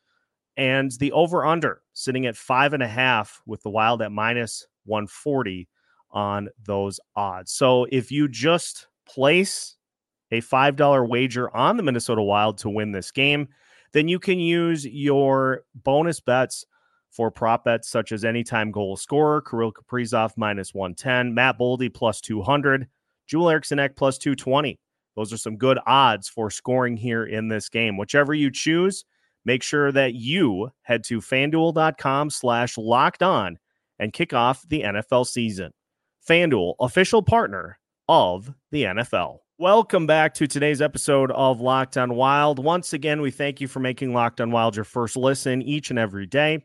and 0.56 0.92
the 0.92 1.10
over 1.12 1.44
under 1.44 1.82
sitting 1.92 2.26
at 2.26 2.36
five 2.36 2.72
and 2.72 2.82
a 2.82 2.88
half 2.88 3.42
with 3.46 3.62
the 3.62 3.70
Wild 3.70 4.02
at 4.02 4.12
minus 4.12 4.66
140 4.84 5.68
on 6.10 6.48
those 6.64 7.00
odds. 7.16 7.52
So 7.52 7.86
if 7.90 8.12
you 8.12 8.28
just 8.28 8.86
place 9.06 9.76
a 10.30 10.40
$5 10.40 11.08
wager 11.08 11.54
on 11.54 11.76
the 11.76 11.82
Minnesota 11.82 12.22
Wild 12.22 12.58
to 12.58 12.70
win 12.70 12.92
this 12.92 13.10
game, 13.10 13.48
then 13.92 14.08
you 14.08 14.18
can 14.18 14.38
use 14.38 14.86
your 14.86 15.64
bonus 15.74 16.20
bets 16.20 16.64
for 17.14 17.30
prop 17.30 17.64
bets 17.64 17.88
such 17.88 18.10
as 18.10 18.24
anytime 18.24 18.70
goal 18.70 18.96
scorer, 18.96 19.40
Kirill 19.40 19.72
Kaprizov 19.72 20.32
minus 20.36 20.74
110, 20.74 21.32
Matt 21.32 21.58
Boldy 21.58 21.92
plus 21.92 22.20
200, 22.20 22.88
Joel 23.28 23.50
Eriksson 23.50 23.78
Ek 23.78 23.94
plus 23.96 24.18
220. 24.18 24.78
Those 25.16 25.32
are 25.32 25.38
some 25.38 25.56
good 25.56 25.78
odds 25.86 26.28
for 26.28 26.50
scoring 26.50 26.96
here 26.96 27.24
in 27.24 27.48
this 27.48 27.68
game. 27.68 27.96
Whichever 27.96 28.34
you 28.34 28.50
choose, 28.50 29.04
make 29.44 29.62
sure 29.62 29.92
that 29.92 30.14
you 30.14 30.70
head 30.82 31.04
to 31.04 31.20
fanduel.com 31.20 32.30
slash 32.30 32.76
locked 32.76 33.22
on 33.22 33.58
and 34.00 34.12
kick 34.12 34.32
off 34.32 34.68
the 34.68 34.82
NFL 34.82 35.26
season. 35.26 35.70
FanDuel, 36.28 36.74
official 36.80 37.22
partner 37.22 37.78
of 38.08 38.52
the 38.72 38.84
NFL. 38.84 39.38
Welcome 39.56 40.08
back 40.08 40.34
to 40.34 40.48
today's 40.48 40.82
episode 40.82 41.30
of 41.30 41.60
Locked 41.60 41.96
on 41.96 42.16
Wild. 42.16 42.58
Once 42.58 42.92
again, 42.92 43.20
we 43.20 43.30
thank 43.30 43.60
you 43.60 43.68
for 43.68 43.78
making 43.78 44.12
Locked 44.12 44.40
on 44.40 44.50
Wild 44.50 44.74
your 44.74 44.84
first 44.84 45.16
listen 45.16 45.62
each 45.62 45.90
and 45.90 45.98
every 45.98 46.26
day. 46.26 46.64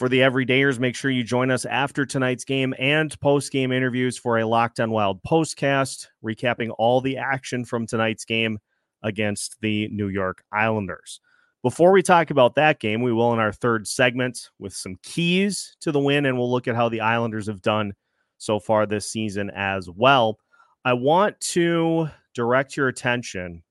For 0.00 0.08
the 0.08 0.20
everydayers, 0.20 0.78
make 0.78 0.96
sure 0.96 1.10
you 1.10 1.22
join 1.22 1.50
us 1.50 1.66
after 1.66 2.06
tonight's 2.06 2.46
game 2.46 2.72
and 2.78 3.20
post 3.20 3.52
game 3.52 3.70
interviews 3.70 4.16
for 4.16 4.38
a 4.38 4.46
Locked 4.46 4.80
on 4.80 4.92
Wild 4.92 5.22
postcast, 5.24 6.06
recapping 6.24 6.74
all 6.78 7.02
the 7.02 7.18
action 7.18 7.66
from 7.66 7.86
tonight's 7.86 8.24
game 8.24 8.58
against 9.02 9.60
the 9.60 9.88
New 9.88 10.08
York 10.08 10.42
Islanders. 10.50 11.20
Before 11.62 11.92
we 11.92 12.00
talk 12.00 12.30
about 12.30 12.54
that 12.54 12.80
game, 12.80 13.02
we 13.02 13.12
will 13.12 13.34
in 13.34 13.38
our 13.38 13.52
third 13.52 13.86
segment 13.86 14.48
with 14.58 14.72
some 14.72 14.96
keys 15.02 15.76
to 15.82 15.92
the 15.92 16.00
win, 16.00 16.24
and 16.24 16.38
we'll 16.38 16.50
look 16.50 16.66
at 16.66 16.76
how 16.76 16.88
the 16.88 17.02
Islanders 17.02 17.46
have 17.46 17.60
done 17.60 17.92
so 18.38 18.58
far 18.58 18.86
this 18.86 19.06
season 19.06 19.50
as 19.50 19.90
well. 19.90 20.38
I 20.82 20.94
want 20.94 21.38
to 21.40 22.08
direct 22.34 22.74
your 22.74 22.88
attention 22.88 23.62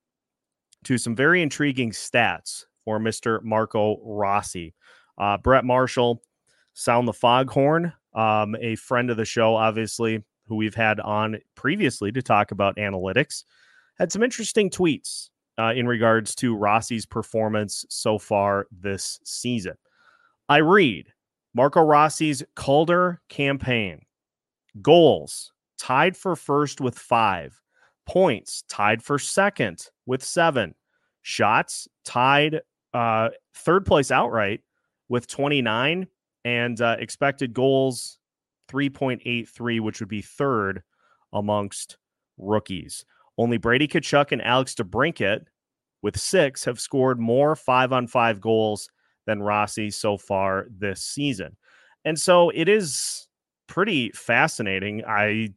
to 0.84 0.96
some 0.96 1.16
very 1.16 1.42
intriguing 1.42 1.90
stats 1.90 2.66
for 2.84 3.00
Mr. 3.00 3.42
Marco 3.42 3.98
Rossi. 4.04 4.76
Uh, 5.18 5.36
Brett 5.38 5.64
Marshall, 5.64 6.22
Sound 6.74 7.06
the 7.06 7.12
Foghorn, 7.12 7.92
um, 8.14 8.56
a 8.60 8.76
friend 8.76 9.10
of 9.10 9.16
the 9.16 9.24
show, 9.24 9.54
obviously, 9.54 10.22
who 10.46 10.56
we've 10.56 10.74
had 10.74 10.98
on 11.00 11.38
previously 11.54 12.10
to 12.12 12.22
talk 12.22 12.50
about 12.50 12.76
analytics, 12.76 13.44
had 13.98 14.10
some 14.10 14.22
interesting 14.22 14.70
tweets 14.70 15.30
uh, 15.58 15.72
in 15.74 15.86
regards 15.86 16.34
to 16.36 16.56
Rossi's 16.56 17.06
performance 17.06 17.84
so 17.88 18.18
far 18.18 18.66
this 18.70 19.20
season. 19.24 19.74
I 20.48 20.58
read 20.58 21.12
Marco 21.54 21.82
Rossi's 21.82 22.42
Calder 22.56 23.20
campaign. 23.28 24.00
Goals 24.80 25.52
tied 25.78 26.16
for 26.16 26.34
first 26.36 26.80
with 26.80 26.98
five, 26.98 27.60
points 28.06 28.64
tied 28.68 29.02
for 29.02 29.18
second 29.18 29.86
with 30.06 30.22
seven, 30.22 30.74
shots 31.22 31.88
tied 32.04 32.60
uh, 32.94 33.30
third 33.54 33.84
place 33.86 34.10
outright 34.10 34.60
with 35.10 35.26
29, 35.26 36.06
and 36.46 36.80
uh, 36.80 36.96
expected 36.98 37.52
goals 37.52 38.18
3.83, 38.70 39.80
which 39.80 40.00
would 40.00 40.08
be 40.08 40.22
third 40.22 40.82
amongst 41.34 41.98
rookies. 42.38 43.04
Only 43.36 43.58
Brady 43.58 43.88
Tkachuk 43.88 44.32
and 44.32 44.40
Alex 44.40 44.74
DeBrincat, 44.74 45.42
with 46.02 46.18
six, 46.18 46.64
have 46.64 46.80
scored 46.80 47.18
more 47.20 47.54
five 47.56 47.92
on 47.92 48.06
five 48.06 48.40
goals 48.40 48.88
than 49.26 49.42
Rossi 49.42 49.90
so 49.90 50.16
far 50.16 50.66
this 50.70 51.02
season. 51.02 51.56
And 52.04 52.18
so 52.18 52.50
it 52.50 52.68
is 52.68 53.28
pretty 53.66 54.10
fascinating, 54.12 55.04
I 55.06 55.50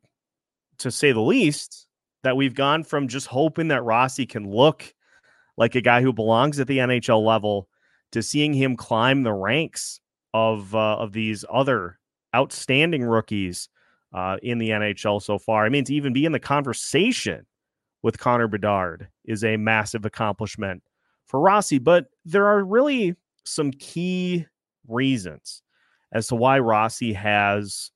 to 0.80 0.92
say 0.92 1.12
the 1.12 1.22
least, 1.22 1.88
that 2.24 2.36
we've 2.36 2.56
gone 2.56 2.84
from 2.84 3.08
just 3.08 3.28
hoping 3.28 3.70
that 3.70 3.84
Rossi 3.84 4.26
can 4.26 4.50
look 4.50 4.94
like 5.58 5.76
a 5.76 5.82
guy 5.82 6.02
who 6.02 6.12
belongs 6.12 6.60
at 6.60 6.68
the 6.68 6.80
NHL 6.80 7.24
level 7.24 7.70
to 8.14 8.22
seeing 8.22 8.54
him 8.54 8.78
climb 8.78 9.24
the 9.24 9.34
ranks 9.34 10.00
of 10.34 10.74
uh, 10.74 10.98
of 10.98 11.12
these 11.12 11.44
other 11.52 12.00
outstanding 12.36 13.04
rookies 13.04 13.70
uh, 14.14 14.38
in 14.42 14.58
the 14.58 14.70
NHL 14.70 15.22
so 15.22 15.38
far. 15.38 15.66
I 15.66 15.70
mean, 15.70 15.84
to 15.86 15.94
even 15.94 16.14
be 16.14 16.26
in 16.26 16.32
the 16.32 16.40
conversation 16.40 17.46
with 18.02 18.20
Connor 18.20 18.48
Bedard 18.48 19.08
is 19.26 19.44
a 19.44 19.58
massive 19.58 20.06
accomplishment 20.06 20.84
for 21.26 21.40
Rossi. 21.40 21.80
But 21.80 22.08
there 22.26 22.48
are 22.48 22.64
really 22.64 23.16
some 23.44 23.72
key 23.72 24.46
reasons 24.88 25.62
as 26.12 26.28
to 26.28 26.36
why 26.36 26.60
Rossi 26.60 27.14
has 27.14 27.92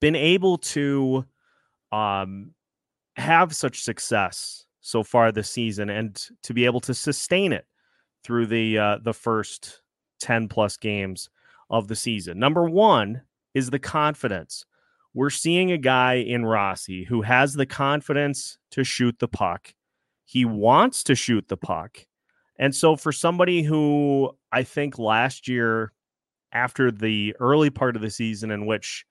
been 0.00 0.16
able 0.16 0.58
to 0.58 1.24
um, 1.90 2.52
have 3.16 3.54
such 3.54 3.82
success 3.82 4.66
so 4.80 5.02
far 5.02 5.32
this 5.32 5.50
season 5.50 5.88
and 5.88 6.22
to 6.42 6.52
be 6.52 6.64
able 6.64 6.80
to 6.80 6.94
sustain 6.94 7.52
it 7.52 7.66
through 8.24 8.46
the 8.46 8.78
uh, 8.78 8.98
the 9.02 9.14
first 9.14 9.82
10 10.20 10.48
plus 10.48 10.76
games 10.76 11.28
of 11.70 11.88
the 11.88 11.96
season. 11.96 12.38
Number 12.38 12.68
1 12.68 13.22
is 13.54 13.70
the 13.70 13.78
confidence 13.78 14.64
we're 15.14 15.30
seeing 15.30 15.70
a 15.70 15.78
guy 15.78 16.14
in 16.14 16.44
Rossi 16.44 17.04
who 17.04 17.22
has 17.22 17.54
the 17.54 17.66
confidence 17.66 18.58
to 18.72 18.82
shoot 18.82 19.18
the 19.20 19.28
puck. 19.28 19.72
He 20.24 20.44
wants 20.44 21.04
to 21.04 21.14
shoot 21.14 21.46
the 21.48 21.56
puck. 21.56 21.98
And 22.58 22.74
so, 22.74 22.96
for 22.96 23.12
somebody 23.12 23.62
who 23.62 24.36
I 24.52 24.64
think 24.64 24.98
last 24.98 25.48
year, 25.48 25.92
after 26.52 26.90
the 26.90 27.34
early 27.40 27.70
part 27.70 27.96
of 27.96 28.02
the 28.02 28.10
season 28.10 28.50
in 28.50 28.66
which 28.66 29.04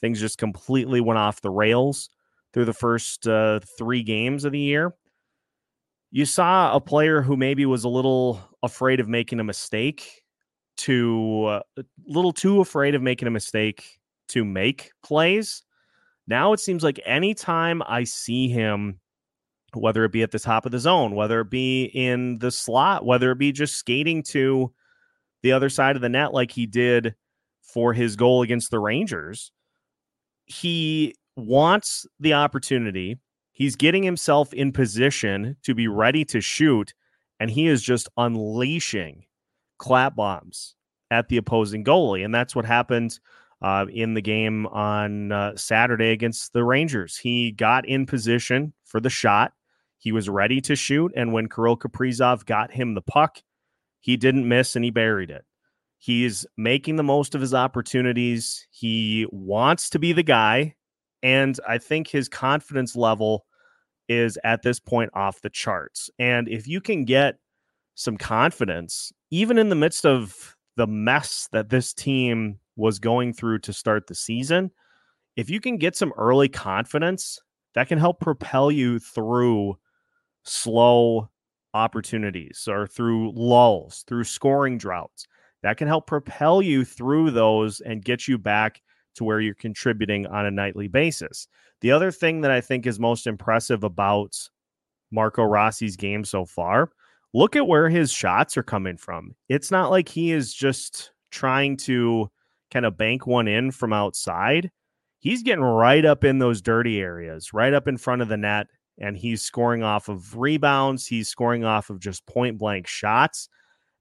things 0.00 0.20
just 0.20 0.38
completely 0.38 1.00
went 1.00 1.18
off 1.18 1.40
the 1.40 1.50
rails 1.50 2.08
through 2.52 2.64
the 2.64 2.72
first 2.72 3.26
uh, 3.26 3.60
three 3.78 4.02
games 4.02 4.44
of 4.44 4.52
the 4.52 4.58
year, 4.58 4.94
you 6.10 6.24
saw 6.24 6.74
a 6.74 6.80
player 6.80 7.22
who 7.22 7.36
maybe 7.36 7.66
was 7.66 7.84
a 7.84 7.88
little 7.88 8.40
afraid 8.62 9.00
of 9.00 9.08
making 9.08 9.40
a 9.40 9.44
mistake, 9.44 10.22
to 10.78 11.44
uh, 11.46 11.60
a 11.76 11.84
little 12.06 12.32
too 12.32 12.60
afraid 12.60 12.94
of 12.94 13.02
making 13.02 13.28
a 13.28 13.32
mistake 13.32 13.98
to 14.28 14.44
make 14.44 14.92
plays. 15.02 15.62
Now 16.26 16.52
it 16.52 16.60
seems 16.60 16.82
like 16.82 17.00
anytime 17.04 17.82
I 17.86 18.04
see 18.04 18.48
him, 18.48 19.00
whether 19.74 20.04
it 20.04 20.12
be 20.12 20.22
at 20.22 20.30
the 20.30 20.38
top 20.38 20.66
of 20.66 20.72
the 20.72 20.78
zone, 20.78 21.14
whether 21.14 21.40
it 21.40 21.50
be 21.50 21.84
in 21.84 22.38
the 22.38 22.50
slot, 22.50 23.04
whether 23.04 23.32
it 23.32 23.38
be 23.38 23.52
just 23.52 23.76
skating 23.76 24.22
to 24.24 24.72
the 25.42 25.52
other 25.52 25.68
side 25.68 25.96
of 25.96 26.02
the 26.02 26.08
net 26.08 26.32
like 26.32 26.52
he 26.52 26.66
did 26.66 27.14
for 27.62 27.92
his 27.92 28.16
goal 28.16 28.42
against 28.42 28.70
the 28.70 28.78
Rangers, 28.78 29.52
he 30.46 31.14
wants 31.36 32.06
the 32.20 32.34
opportunity. 32.34 33.18
He's 33.58 33.74
getting 33.74 34.04
himself 34.04 34.54
in 34.54 34.70
position 34.70 35.56
to 35.64 35.74
be 35.74 35.88
ready 35.88 36.24
to 36.26 36.40
shoot. 36.40 36.94
and 37.40 37.50
he 37.50 37.66
is 37.66 37.82
just 37.82 38.08
unleashing 38.16 39.24
clap 39.78 40.16
bombs 40.16 40.74
at 41.10 41.28
the 41.28 41.36
opposing 41.36 41.84
goalie. 41.84 42.24
And 42.24 42.34
that's 42.34 42.54
what 42.54 42.64
happened 42.64 43.18
uh, 43.62 43.86
in 43.92 44.14
the 44.14 44.22
game 44.22 44.66
on 44.66 45.32
uh, 45.32 45.56
Saturday 45.56 46.10
against 46.10 46.52
the 46.52 46.64
Rangers. 46.64 47.16
He 47.16 47.50
got 47.52 47.86
in 47.86 48.06
position 48.06 48.72
for 48.84 49.00
the 49.00 49.10
shot. 49.10 49.52
He 49.98 50.12
was 50.12 50.28
ready 50.28 50.60
to 50.62 50.76
shoot. 50.76 51.12
And 51.16 51.32
when 51.32 51.48
Kirill 51.48 51.76
Kaprizov 51.76 52.46
got 52.46 52.72
him 52.72 52.94
the 52.94 53.02
puck, 53.02 53.42
he 54.00 54.16
didn't 54.16 54.48
miss 54.48 54.76
and 54.76 54.84
he 54.84 54.90
buried 54.90 55.30
it. 55.30 55.44
He's 55.98 56.46
making 56.56 56.94
the 56.96 57.02
most 57.02 57.34
of 57.34 57.40
his 57.40 57.54
opportunities. 57.54 58.68
He 58.70 59.26
wants 59.32 59.90
to 59.90 59.98
be 59.98 60.12
the 60.12 60.22
guy. 60.22 60.76
And 61.20 61.58
I 61.68 61.78
think 61.78 62.06
his 62.06 62.28
confidence 62.28 62.94
level 62.94 63.44
is 64.08 64.38
at 64.44 64.62
this 64.62 64.80
point 64.80 65.10
off 65.14 65.40
the 65.40 65.50
charts. 65.50 66.10
And 66.18 66.48
if 66.48 66.66
you 66.66 66.80
can 66.80 67.04
get 67.04 67.36
some 67.94 68.16
confidence, 68.16 69.12
even 69.30 69.58
in 69.58 69.68
the 69.68 69.74
midst 69.74 70.06
of 70.06 70.56
the 70.76 70.86
mess 70.86 71.48
that 71.52 71.68
this 71.68 71.92
team 71.92 72.58
was 72.76 72.98
going 72.98 73.32
through 73.32 73.58
to 73.60 73.72
start 73.72 74.06
the 74.06 74.14
season, 74.14 74.70
if 75.36 75.50
you 75.50 75.60
can 75.60 75.76
get 75.76 75.96
some 75.96 76.12
early 76.16 76.48
confidence, 76.48 77.40
that 77.74 77.88
can 77.88 77.98
help 77.98 78.20
propel 78.20 78.70
you 78.70 78.98
through 78.98 79.76
slow 80.44 81.28
opportunities 81.74 82.66
or 82.68 82.86
through 82.86 83.32
lulls, 83.32 84.04
through 84.06 84.24
scoring 84.24 84.78
droughts. 84.78 85.26
That 85.62 85.76
can 85.76 85.88
help 85.88 86.06
propel 86.06 86.62
you 86.62 86.84
through 86.84 87.32
those 87.32 87.80
and 87.80 88.04
get 88.04 88.28
you 88.28 88.38
back 88.38 88.80
to 89.18 89.24
where 89.24 89.40
you're 89.40 89.54
contributing 89.54 90.26
on 90.26 90.46
a 90.46 90.50
nightly 90.50 90.88
basis. 90.88 91.46
The 91.80 91.92
other 91.92 92.10
thing 92.10 92.40
that 92.40 92.50
I 92.50 92.60
think 92.60 92.86
is 92.86 92.98
most 92.98 93.26
impressive 93.26 93.84
about 93.84 94.36
Marco 95.10 95.44
Rossi's 95.44 95.96
game 95.96 96.24
so 96.24 96.44
far, 96.44 96.90
look 97.34 97.54
at 97.54 97.66
where 97.66 97.88
his 97.88 98.10
shots 98.10 98.56
are 98.56 98.62
coming 98.62 98.96
from. 98.96 99.34
It's 99.48 99.70
not 99.70 99.90
like 99.90 100.08
he 100.08 100.32
is 100.32 100.52
just 100.52 101.12
trying 101.30 101.76
to 101.78 102.30
kind 102.70 102.86
of 102.86 102.96
bank 102.96 103.26
one 103.26 103.48
in 103.48 103.70
from 103.70 103.92
outside. 103.92 104.70
He's 105.20 105.42
getting 105.42 105.64
right 105.64 106.04
up 106.04 106.24
in 106.24 106.38
those 106.38 106.62
dirty 106.62 107.00
areas, 107.00 107.52
right 107.52 107.74
up 107.74 107.88
in 107.88 107.96
front 107.96 108.22
of 108.22 108.28
the 108.28 108.36
net, 108.36 108.66
and 108.98 109.16
he's 109.16 109.42
scoring 109.42 109.82
off 109.82 110.08
of 110.08 110.36
rebounds. 110.36 111.06
He's 111.06 111.28
scoring 111.28 111.64
off 111.64 111.90
of 111.90 112.00
just 112.00 112.26
point 112.26 112.58
blank 112.58 112.86
shots. 112.86 113.48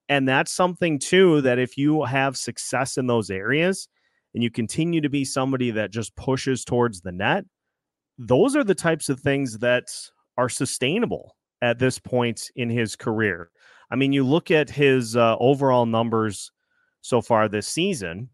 And 0.09 0.27
that's 0.27 0.51
something, 0.51 0.99
too, 0.99 1.41
that 1.41 1.59
if 1.59 1.77
you 1.77 2.03
have 2.03 2.37
success 2.37 2.97
in 2.97 3.07
those 3.07 3.29
areas 3.29 3.87
and 4.37 4.43
you 4.43 4.51
continue 4.51 5.01
to 5.01 5.09
be 5.09 5.25
somebody 5.25 5.71
that 5.71 5.89
just 5.89 6.15
pushes 6.15 6.63
towards 6.63 7.01
the 7.01 7.11
net, 7.11 7.43
those 8.19 8.55
are 8.55 8.63
the 8.63 8.75
types 8.75 9.09
of 9.09 9.19
things 9.19 9.57
that 9.57 9.85
are 10.37 10.47
sustainable 10.47 11.35
at 11.63 11.79
this 11.79 11.97
point 11.97 12.51
in 12.55 12.69
his 12.69 12.95
career. 12.95 13.49
I 13.89 13.95
mean, 13.95 14.13
you 14.13 14.23
look 14.23 14.51
at 14.51 14.69
his 14.69 15.15
uh, 15.15 15.37
overall 15.39 15.87
numbers 15.87 16.51
so 17.01 17.19
far 17.19 17.47
this 17.47 17.67
season, 17.67 18.29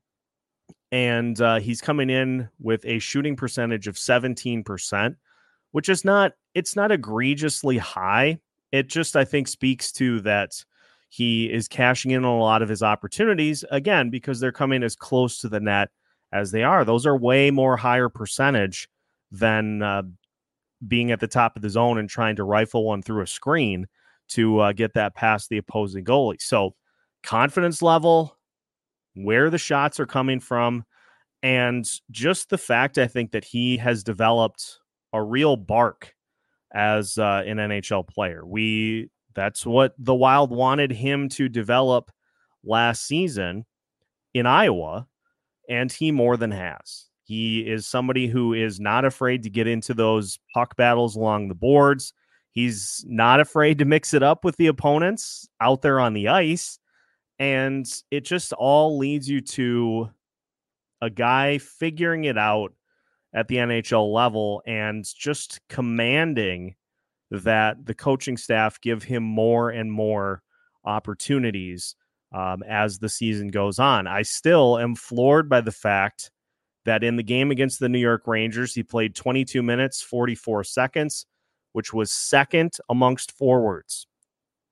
and 0.92 1.40
uh, 1.40 1.62
he's 1.62 1.80
coming 1.80 2.10
in 2.10 2.50
with 2.60 2.84
a 2.84 3.00
shooting 3.00 3.38
percentage 3.38 3.88
of 3.88 3.96
17%, 3.96 5.16
which 5.72 5.88
is 5.88 6.04
not 6.04 6.34
it's 6.54 6.76
not 6.76 6.92
egregiously 6.92 7.78
high. 7.78 8.40
It 8.74 8.90
just 8.90 9.16
I 9.16 9.24
think 9.24 9.48
speaks 9.48 9.94
to 9.94 10.20
that 10.20 10.52
he 11.14 11.46
is 11.46 11.68
cashing 11.68 12.10
in 12.10 12.26
on 12.26 12.40
a 12.40 12.42
lot 12.42 12.64
of 12.64 12.70
his 12.70 12.82
opportunities 12.82 13.64
again 13.70 14.10
because 14.10 14.40
they're 14.40 14.52
coming 14.52 14.82
as 14.82 14.96
close 14.96 15.38
to 15.38 15.48
the 15.48 15.60
net 15.60 15.90
as 16.32 16.50
they 16.50 16.64
are. 16.64 16.84
Those 16.84 17.06
are 17.06 17.16
way 17.16 17.52
more 17.52 17.78
higher 17.78 18.10
percentage 18.10 18.90
than 19.30 19.84
uh, 19.84 20.02
being 20.88 21.12
at 21.12 21.20
the 21.20 21.28
top 21.28 21.56
of 21.56 21.62
the 21.62 21.70
zone 21.70 22.00
and 22.00 22.10
trying 22.10 22.36
to 22.38 22.44
rifle 22.44 22.84
one 22.84 23.04
through 23.04 23.22
a 23.22 23.28
screen 23.28 23.86
to 24.30 24.58
uh, 24.58 24.72
get 24.72 24.96
that 24.96 25.14
past 25.14 25.50
the 25.50 25.60
opposing 25.60 26.04
goalie. 26.04 26.42
So 26.42 26.74
confidence 27.22 27.84
level 27.84 28.36
where 29.14 29.52
the 29.52 29.60
shots 29.60 30.00
are 30.00 30.08
coming 30.08 30.40
from, 30.40 30.84
and 31.44 31.88
just 32.10 32.50
the 32.50 32.58
fact 32.58 32.98
I 32.98 33.06
think 33.06 33.34
that 33.34 33.44
he 33.44 33.78
has 33.78 34.04
developed 34.04 34.80
a 35.14 35.22
real 35.22 35.58
bark 35.58 36.16
as 36.74 37.20
uh, 37.20 37.44
an 37.46 37.58
NHL 37.58 38.08
player. 38.08 38.44
We 38.44 39.12
that's 39.34 39.66
what 39.66 39.94
the 39.98 40.14
Wild 40.14 40.52
wanted 40.52 40.92
him 40.92 41.30
to 41.30 41.50
develop 41.50 42.12
last 42.64 43.06
season 43.06 43.66
in 44.34 44.46
Iowa, 44.46 45.08
and 45.70 45.92
he 45.92 46.12
more 46.12 46.38
than 46.38 46.52
has. 46.52 47.08
He 47.24 47.62
is 47.62 47.88
somebody 47.88 48.28
who 48.28 48.54
is 48.54 48.80
not 48.80 49.06
afraid 49.06 49.44
to 49.44 49.50
get 49.50 49.68
into 49.68 49.94
those 49.94 50.40
puck 50.54 50.76
battles 50.76 51.16
along 51.16 51.48
the 51.48 51.56
boards. 51.56 52.14
He's 52.52 53.04
not 53.08 53.40
afraid 53.40 53.80
to 53.80 53.86
mix 53.86 54.14
it 54.14 54.24
up 54.24 54.44
with 54.44 54.58
the 54.58 54.68
opponents 54.68 55.48
out 55.62 55.82
there 55.82 56.00
on 56.00 56.14
the 56.14 56.28
ice. 56.28 56.80
And 57.40 57.90
it 58.12 58.22
just 58.22 58.54
all 58.54 58.98
leads 58.98 59.28
you 59.28 59.42
to 59.42 60.10
a 61.02 61.10
guy 61.10 61.58
figuring 61.58 62.26
it 62.26 62.38
out 62.38 62.74
at 63.34 63.48
the 63.48 63.56
NHL 63.56 64.14
level 64.14 64.62
and 64.68 65.06
just 65.18 65.60
commanding 65.68 66.76
that 67.40 67.86
the 67.86 67.94
coaching 67.94 68.38
staff 68.38 68.80
give 68.82 69.04
him 69.04 69.24
more 69.24 69.72
and 69.72 69.92
more 69.92 70.44
opportunities 70.86 71.96
um, 72.34 72.64
as 72.64 73.00
the 73.00 73.10
season 73.10 73.50
goes 73.50 73.80
on. 73.80 74.08
I 74.08 74.22
still 74.22 74.78
am 74.80 74.96
floored 74.96 75.50
by 75.50 75.62
the 75.62 75.72
fact 75.72 76.32
that 76.86 77.04
in 77.04 77.16
the 77.16 77.24
game 77.24 77.52
against 77.52 77.80
the 77.80 77.90
New 77.90 78.00
York 78.00 78.28
Rangers, 78.28 78.74
he 78.74 78.84
played 78.84 79.16
22 79.16 79.64
minutes, 79.64 80.02
44 80.02 80.64
seconds, 80.64 81.26
which 81.72 81.94
was 81.94 82.12
second 82.12 82.78
amongst 82.90 83.32
forwards 83.32 84.08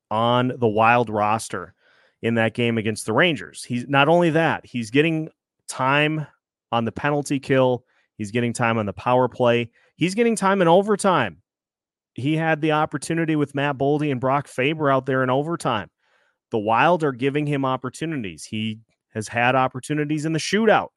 on 0.10 0.52
the 0.58 0.68
Wild 0.68 1.10
roster 1.10 1.74
in 2.22 2.36
that 2.36 2.54
game 2.54 2.78
against 2.78 3.06
the 3.06 3.14
Rangers. 3.14 3.64
He's 3.64 3.88
not 3.88 4.08
only 4.08 4.30
that, 4.32 4.66
he's 4.66 4.92
getting 4.92 5.30
time 5.68 6.28
on 6.72 6.86
the 6.86 6.92
penalty 6.92 7.40
kill, 7.40 7.86
he's 8.18 8.32
getting 8.32 8.54
time 8.54 8.78
on 8.78 8.86
the 8.86 8.94
power 8.94 9.28
play, 9.28 9.72
he's 9.96 10.16
getting 10.16 10.36
time 10.36 10.62
in 10.62 10.68
overtime. 10.68 11.42
He 12.14 12.36
had 12.36 12.62
the 12.62 12.74
opportunity 12.74 13.36
with 13.36 13.56
Matt 13.56 13.78
Boldy 13.78 14.12
and 14.12 14.20
Brock 14.20 14.48
Faber 14.48 14.90
out 14.92 15.06
there 15.06 15.24
in 15.24 15.30
overtime. 15.30 15.90
The 16.52 16.60
Wild 16.60 17.04
are 17.04 17.14
giving 17.14 17.46
him 17.46 17.64
opportunities. 17.64 18.44
He 18.44 18.80
has 19.14 19.28
had 19.28 19.56
opportunities 19.56 20.26
in 20.26 20.34
the 20.34 20.40
shootout. 20.40 20.90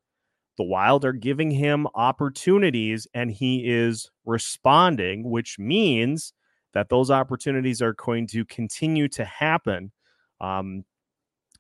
The 0.57 0.64
Wild 0.64 1.05
are 1.05 1.12
giving 1.12 1.50
him 1.50 1.87
opportunities 1.94 3.07
and 3.14 3.31
he 3.31 3.68
is 3.68 4.11
responding, 4.24 5.29
which 5.29 5.59
means 5.59 6.33
that 6.74 6.88
those 6.88 7.11
opportunities 7.11 7.81
are 7.81 7.94
going 7.94 8.27
to 8.29 8.44
continue 8.44 9.09
to 9.09 9.24
happen. 9.24 9.92
Um, 10.40 10.85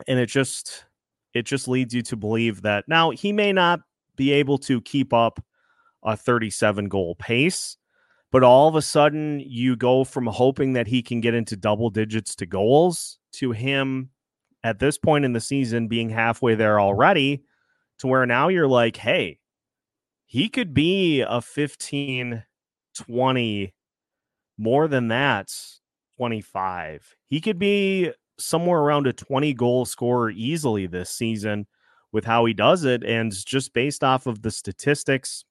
and 0.08 0.18
it 0.18 0.26
just 0.26 0.86
it 1.32 1.42
just 1.46 1.66
leads 1.66 1.94
you 1.94 2.02
to 2.02 2.16
believe 2.16 2.62
that 2.62 2.84
now 2.86 3.10
he 3.10 3.32
may 3.32 3.52
not 3.52 3.80
be 4.16 4.32
able 4.32 4.58
to 4.58 4.80
keep 4.80 5.12
up 5.12 5.42
a 6.04 6.16
37 6.16 6.88
goal 6.88 7.16
pace, 7.16 7.76
but 8.34 8.42
all 8.42 8.66
of 8.66 8.74
a 8.74 8.82
sudden 8.82 9.38
you 9.46 9.76
go 9.76 10.02
from 10.02 10.26
hoping 10.26 10.72
that 10.72 10.88
he 10.88 11.02
can 11.02 11.20
get 11.20 11.34
into 11.34 11.54
double 11.54 11.88
digits 11.88 12.34
to 12.34 12.44
goals 12.44 13.20
to 13.32 13.52
him 13.52 14.10
at 14.64 14.80
this 14.80 14.98
point 14.98 15.24
in 15.24 15.32
the 15.32 15.40
season 15.40 15.86
being 15.86 16.10
halfway 16.10 16.56
there 16.56 16.80
already 16.80 17.44
to 17.96 18.08
where 18.08 18.26
now 18.26 18.48
you're 18.48 18.66
like, 18.66 18.96
hey, 18.96 19.38
he 20.26 20.48
could 20.48 20.74
be 20.74 21.20
a 21.20 21.40
15, 21.40 22.42
20, 22.96 23.72
more 24.58 24.88
than 24.88 25.06
that, 25.06 25.56
25. 26.16 27.14
He 27.28 27.40
could 27.40 27.60
be 27.60 28.10
somewhere 28.36 28.80
around 28.80 29.06
a 29.06 29.12
20 29.12 29.54
goal 29.54 29.84
scorer 29.84 30.32
easily 30.32 30.88
this 30.88 31.10
season 31.10 31.68
with 32.10 32.24
how 32.24 32.46
he 32.46 32.52
does 32.52 32.82
it. 32.82 33.04
And 33.04 33.30
just 33.30 33.72
based 33.72 34.02
off 34.02 34.26
of 34.26 34.42
the 34.42 34.50
statistics, 34.50 35.44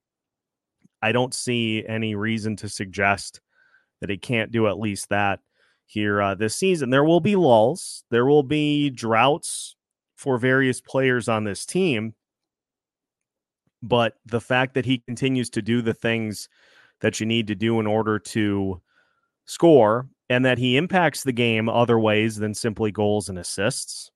I 1.04 1.12
don't 1.12 1.34
see 1.34 1.84
any 1.86 2.16
reason 2.16 2.56
to 2.58 2.70
suggest 2.70 3.42
that 4.00 4.10
he 4.10 4.18
can't 4.18 4.52
do 4.52 4.68
at 4.68 4.80
least 4.80 5.10
that 5.10 5.42
here 5.86 6.22
uh, 6.22 6.34
this 6.34 6.56
season. 6.56 6.90
There 6.90 7.04
will 7.04 7.20
be 7.20 7.36
lulls, 7.36 8.06
there 8.10 8.26
will 8.26 8.42
be 8.42 8.90
droughts 8.90 9.76
for 10.16 10.38
various 10.38 10.80
players 10.80 11.28
on 11.28 11.44
this 11.44 11.66
team. 11.66 12.14
But 13.82 14.16
the 14.26 14.40
fact 14.40 14.76
that 14.76 14.86
he 14.86 15.00
continues 15.00 15.50
to 15.52 15.62
do 15.62 15.82
the 15.82 15.94
things 15.94 16.48
that 17.02 17.20
you 17.20 17.26
need 17.26 17.48
to 17.48 17.56
do 17.56 17.82
in 17.82 17.86
order 17.86 18.18
to 18.18 18.82
score 19.44 20.08
and 20.30 20.46
that 20.46 20.58
he 20.58 20.78
impacts 20.78 21.24
the 21.24 21.34
game 21.34 21.68
other 21.68 22.00
ways 22.00 22.38
than 22.38 22.54
simply 22.54 22.92
goals 22.92 23.28
and 23.28 23.38
assists, 23.38 24.10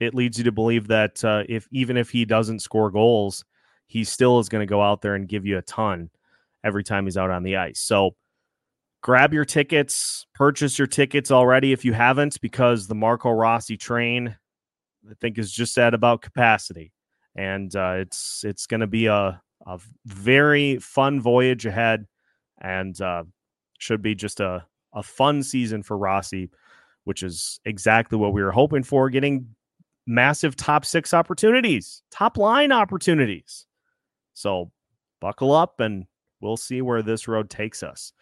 it 0.00 0.14
leads 0.14 0.36
you 0.36 0.44
to 0.44 0.52
believe 0.52 0.86
that 0.88 1.24
uh, 1.24 1.44
if 1.48 1.66
even 1.72 1.96
if 1.96 2.10
he 2.10 2.26
doesn't 2.26 2.60
score 2.60 2.90
goals, 2.90 3.42
he 3.90 4.04
still 4.04 4.38
is 4.38 4.48
going 4.48 4.60
to 4.62 4.70
go 4.70 4.80
out 4.80 5.02
there 5.02 5.14
and 5.14 5.28
give 5.28 5.44
you 5.44 5.58
a 5.58 5.62
ton 5.62 6.10
every 6.62 6.84
time 6.84 7.04
he's 7.04 7.16
out 7.16 7.30
on 7.30 7.42
the 7.42 7.56
ice. 7.56 7.80
So 7.80 8.14
grab 9.02 9.34
your 9.34 9.44
tickets, 9.44 10.26
purchase 10.34 10.78
your 10.78 10.86
tickets 10.86 11.30
already 11.30 11.72
if 11.72 11.84
you 11.84 11.92
haven't, 11.92 12.40
because 12.40 12.86
the 12.86 12.94
Marco 12.94 13.30
Rossi 13.30 13.76
train, 13.76 14.36
I 15.10 15.14
think, 15.20 15.38
is 15.38 15.50
just 15.50 15.76
at 15.78 15.94
about 15.94 16.22
capacity 16.22 16.92
and 17.34 17.74
uh, 17.74 17.94
it's 17.98 18.44
it's 18.44 18.66
going 18.66 18.80
to 18.80 18.86
be 18.86 19.06
a 19.06 19.40
a 19.66 19.78
very 20.06 20.78
fun 20.78 21.20
voyage 21.20 21.66
ahead, 21.66 22.06
and 22.60 22.98
uh, 23.00 23.24
should 23.78 24.02
be 24.02 24.14
just 24.14 24.40
a 24.40 24.64
a 24.92 25.02
fun 25.02 25.42
season 25.42 25.82
for 25.82 25.96
Rossi 25.96 26.50
which 27.04 27.22
is 27.22 27.60
exactly 27.64 28.18
what 28.18 28.32
we 28.32 28.42
were 28.42 28.52
hoping 28.52 28.82
for, 28.82 29.10
getting 29.10 29.54
massive 30.06 30.56
top 30.56 30.84
six 30.84 31.14
opportunities, 31.14 32.02
top 32.10 32.36
line 32.36 32.72
opportunities. 32.72 33.66
So 34.34 34.70
buckle 35.20 35.52
up 35.52 35.80
and 35.80 36.06
we'll 36.40 36.56
see 36.56 36.82
where 36.82 37.02
this 37.02 37.28
road 37.28 37.50
takes 37.50 37.82
us. 37.82 38.12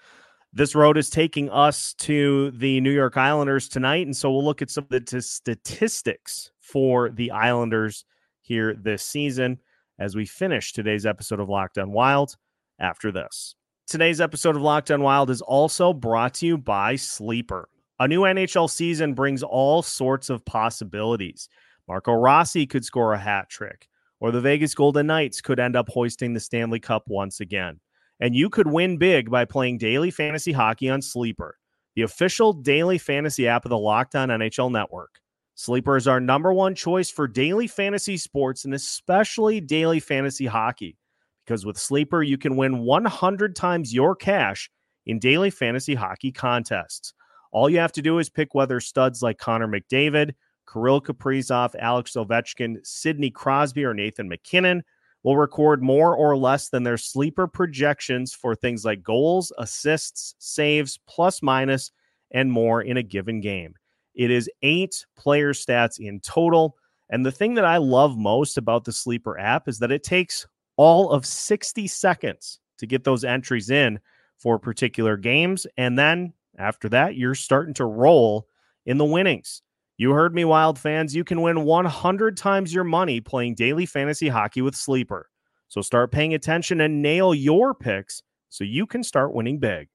This 0.53 0.75
road 0.75 0.97
is 0.97 1.11
taking 1.11 1.51
us 1.51 1.95
to 1.95 2.51
the 2.53 2.81
New 2.81 2.91
York 2.91 3.17
Islanders 3.17 3.69
tonight. 3.69 4.07
And 4.07 4.17
so 4.17 4.31
we'll 4.31 4.45
look 4.45 4.63
at 4.63 4.71
some 4.71 4.85
of 4.85 4.91
the 4.91 5.01
t- 5.01 5.21
statistics 5.21 6.51
for 6.61 7.11
the 7.11 7.31
Islanders 7.31 8.05
here 8.41 8.75
this 8.75 9.05
season 9.05 9.59
as 9.99 10.17
we 10.17 10.25
finish 10.25 10.73
today's 10.73 11.07
episode 11.07 11.41
of 11.41 11.49
Locked 11.49 11.79
on 11.79 11.93
Wild 11.93 12.37
after 12.79 13.13
this. 13.13 13.55
Today's 13.87 14.21
episode 14.21 14.57
of 14.57 14.63
Locked 14.63 14.91
on 14.91 15.03
Wild 15.03 15.31
is 15.31 15.43
also 15.43 15.93
brought 15.93 16.35
to 16.35 16.47
you 16.47 16.59
by 16.59 16.97
Sleeper. 16.97 17.69
A 18.01 18.07
new 18.07 18.23
NHL 18.23 18.71
season 18.71 19.15
brings 19.15 19.43
all 19.43 19.83
sorts 19.83 20.31
of 20.31 20.45
possibilities. 20.45 21.49
Marco 21.89 22.13
Rossi 22.13 22.67
could 22.67 22.85
score 22.85 23.13
a 23.13 23.19
hat 23.19 23.49
trick, 23.49 23.89
or 24.21 24.31
the 24.31 24.41
Vegas 24.41 24.75
Golden 24.75 25.07
Knights 25.07 25.41
could 25.41 25.61
end 25.61 25.77
up 25.77 25.89
hoisting 25.89 26.35
the 26.35 26.41
Stanley 26.41 26.81
Cup 26.81 27.05
once 27.07 27.41
again. 27.41 27.81
And 28.21 28.35
you 28.35 28.51
could 28.51 28.67
win 28.67 28.97
big 28.97 29.31
by 29.31 29.45
playing 29.45 29.79
daily 29.79 30.11
fantasy 30.11 30.53
hockey 30.53 30.91
on 30.91 31.03
Sleeper, 31.03 31.57
the 31.95 32.03
official 32.03 32.53
daily 32.53 32.99
fantasy 32.99 33.47
app 33.47 33.65
of 33.65 33.71
the 33.71 33.79
Locked 33.79 34.17
On 34.17 34.29
NHL 34.29 34.73
Network. 34.73 35.21
Sleeper 35.55 35.97
is 35.97 36.07
our 36.07 36.21
number 36.21 36.53
one 36.53 36.75
choice 36.75 37.11
for 37.11 37.27
daily 37.27 37.67
fantasy 37.67 38.17
sports 38.17 38.65
and 38.65 38.75
especially 38.75 39.61
daily 39.61 40.01
fantasy 40.01 40.47
hockey. 40.47 40.97
Because 41.45 41.65
with 41.65 41.79
Sleeper, 41.79 42.23
you 42.23 42.39
can 42.39 42.57
win 42.57 42.79
100 42.79 43.57
times 43.57 43.93
your 43.93 44.15
cash 44.15 44.71
in 45.07 45.19
daily 45.19 45.51
fantasy 45.51 45.95
hockey 45.95 46.31
contests. 46.31 47.13
All 47.51 47.71
you 47.71 47.79
have 47.79 47.93
to 47.93 48.03
do 48.03 48.19
is 48.19 48.29
pick 48.29 48.55
whether 48.55 48.79
studs 48.79 49.23
like 49.23 49.39
Connor 49.39 49.67
McDavid, 49.67 50.35
Kirill 50.71 51.01
Kaprizov, 51.01 51.75
Alex 51.79 52.13
Ovechkin, 52.13 52.77
Sidney 52.85 53.31
Crosby, 53.31 53.85
or 53.85 53.95
Nathan 53.95 54.29
MacKinnon 54.29 54.83
will 55.23 55.37
record 55.37 55.83
more 55.83 56.15
or 56.15 56.37
less 56.37 56.69
than 56.69 56.83
their 56.83 56.97
sleeper 56.97 57.47
projections 57.47 58.33
for 58.33 58.55
things 58.55 58.85
like 58.85 59.03
goals, 59.03 59.53
assists, 59.59 60.35
saves, 60.39 60.99
plus 61.07 61.43
minus, 61.43 61.91
and 62.31 62.53
more 62.53 62.83
in 62.83 62.97
a 62.97 63.03
given 63.03 63.41
game. 63.41 63.75
It 64.15 64.31
is 64.31 64.51
eight 64.63 65.07
player 65.17 65.53
stats 65.53 65.99
in 65.99 66.21
total. 66.21 66.77
And 67.11 67.25
the 67.25 67.33
thing 67.33 67.55
that 67.55 67.65
I 67.65 67.79
love 67.79 68.19
most 68.19 68.59
about 68.59 68.85
the 68.85 68.93
Sleeper 68.93 69.39
app 69.39 69.69
is 69.69 69.79
that 69.79 69.93
it 69.93 70.03
takes 70.03 70.47
all 70.77 71.11
of 71.11 71.25
60 71.25 71.87
seconds 71.87 72.61
to 72.79 72.87
get 72.87 73.05
those 73.05 73.25
entries 73.25 73.71
in 73.71 73.99
for 74.37 74.59
particular 74.59 75.17
games. 75.17 75.67
And 75.77 75.99
then 75.99 76.33
after 76.59 76.89
that, 76.91 77.17
you're 77.17 77.35
starting 77.35 77.75
to 77.75 77.85
roll 77.85 78.47
in 78.87 78.99
the 78.99 79.05
winnings. 79.05 79.63
You 80.01 80.13
heard 80.13 80.33
me, 80.33 80.45
Wild 80.45 80.79
fans. 80.79 81.13
You 81.13 81.25
can 81.25 81.43
win 81.43 81.65
100 81.65 82.37
times 82.37 82.73
your 82.73 82.85
money 82.85 83.21
playing 83.21 83.57
daily 83.57 83.85
fantasy 83.85 84.29
hockey 84.29 84.63
with 84.63 84.77
Sleeper. 84.77 85.29
So 85.67 85.81
start 85.81 86.13
paying 86.13 86.35
attention 86.35 86.81
and 86.81 87.03
nail 87.03 87.35
your 87.35 87.75
picks 87.75 88.23
so 88.49 88.63
you 88.63 88.87
can 88.87 89.03
start 89.03 89.35
winning 89.35 89.59
big. 89.59 89.89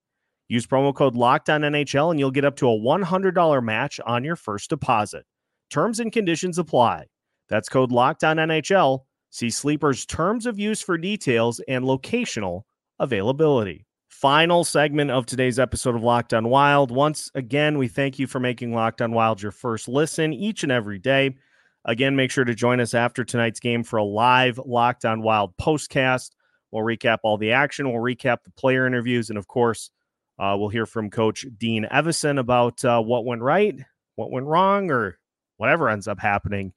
Use 0.50 0.68
promo 0.68 0.94
code 0.94 1.16
NHL 1.16 2.12
and 2.12 2.20
you'll 2.20 2.32
get 2.32 2.44
up 2.44 2.58
to 2.58 2.68
a 2.68 2.78
$100 2.78 3.63
match 3.63 4.02
on 4.06 4.26
your 4.26 4.36
first 4.36 4.70
deposit. 4.70 5.26
Terms 5.70 6.02
and 6.02 6.12
conditions 6.12 6.58
apply. 6.58 7.06
That's 7.48 7.70
code 7.70 7.92
NHL. 7.92 9.00
See 9.30 9.50
Sleeper's 9.50 10.06
terms 10.06 10.46
of 10.46 10.60
use 10.60 10.82
for 10.82 10.98
details 10.98 11.62
and 11.70 11.86
locational 11.86 12.63
availability. 13.00 13.88
Final 14.24 14.64
segment 14.64 15.12
of 15.12 15.26
today's 15.26 15.60
episode 15.60 15.96
of 15.96 16.02
Locked 16.02 16.34
on 16.34 16.48
Wild. 16.48 16.92
Once 16.92 17.30
again, 17.36 17.78
we 17.78 17.90
thank 17.90 18.20
you 18.20 18.26
for 18.26 18.40
making 18.40 18.74
Locked 18.74 19.02
on 19.02 19.12
Wild 19.12 19.42
your 19.42 19.52
first 19.52 19.90
listen 19.90 20.32
each 20.32 20.64
and 20.64 20.72
every 20.72 20.98
day. 20.98 21.36
Again, 21.84 22.16
make 22.16 22.32
sure 22.32 22.46
to 22.46 22.56
join 22.56 22.80
us 22.80 22.94
after 22.94 23.26
tonight's 23.26 23.60
game 23.60 23.84
for 23.84 23.98
a 23.98 24.04
live 24.06 24.58
Locked 24.66 25.04
on 25.04 25.24
Wild 25.24 25.58
postcast. 25.58 26.30
We'll 26.72 26.86
recap 26.86 27.18
all 27.24 27.38
the 27.38 27.52
action, 27.52 27.92
we'll 27.92 28.02
recap 28.02 28.46
the 28.46 28.52
player 28.52 28.88
interviews, 28.88 29.28
and 29.28 29.38
of 29.38 29.50
course, 29.50 29.92
uh, 30.40 30.56
we'll 30.58 30.70
hear 30.70 30.86
from 30.86 31.10
Coach 31.10 31.46
Dean 31.58 31.86
Evason 31.92 32.40
about 32.40 32.86
uh, 32.86 33.02
what 33.02 33.26
went 33.26 33.42
right, 33.42 33.78
what 34.16 34.32
went 34.32 34.46
wrong, 34.46 34.90
or 34.90 35.20
whatever 35.58 35.90
ends 35.90 36.08
up 36.08 36.22
happening 36.22 36.72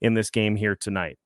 in 0.00 0.14
this 0.14 0.30
game 0.30 0.56
here 0.56 0.74
tonight. 0.74 1.18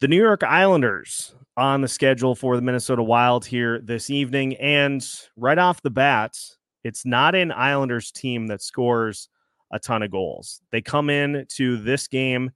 The 0.00 0.06
New 0.06 0.22
York 0.22 0.44
Islanders 0.44 1.34
on 1.56 1.80
the 1.80 1.88
schedule 1.88 2.36
for 2.36 2.54
the 2.54 2.62
Minnesota 2.62 3.02
Wild 3.02 3.44
here 3.44 3.80
this 3.80 4.10
evening. 4.10 4.54
And 4.58 5.04
right 5.36 5.58
off 5.58 5.82
the 5.82 5.90
bat, 5.90 6.38
it's 6.84 7.04
not 7.04 7.34
an 7.34 7.50
Islanders 7.50 8.12
team 8.12 8.46
that 8.46 8.62
scores 8.62 9.28
a 9.72 9.80
ton 9.80 10.04
of 10.04 10.12
goals. 10.12 10.62
They 10.70 10.80
come 10.80 11.10
in 11.10 11.46
to 11.56 11.78
this 11.78 12.06
game 12.06 12.52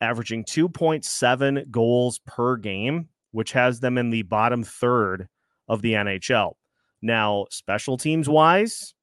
averaging 0.00 0.44
2.7 0.44 1.70
goals 1.70 2.20
per 2.26 2.56
game, 2.56 3.10
which 3.32 3.52
has 3.52 3.80
them 3.80 3.98
in 3.98 4.08
the 4.08 4.22
bottom 4.22 4.64
third 4.64 5.28
of 5.68 5.82
the 5.82 5.92
NHL. 5.92 6.54
Now, 7.02 7.48
special 7.50 7.98
teams 7.98 8.30
wise, 8.30 8.94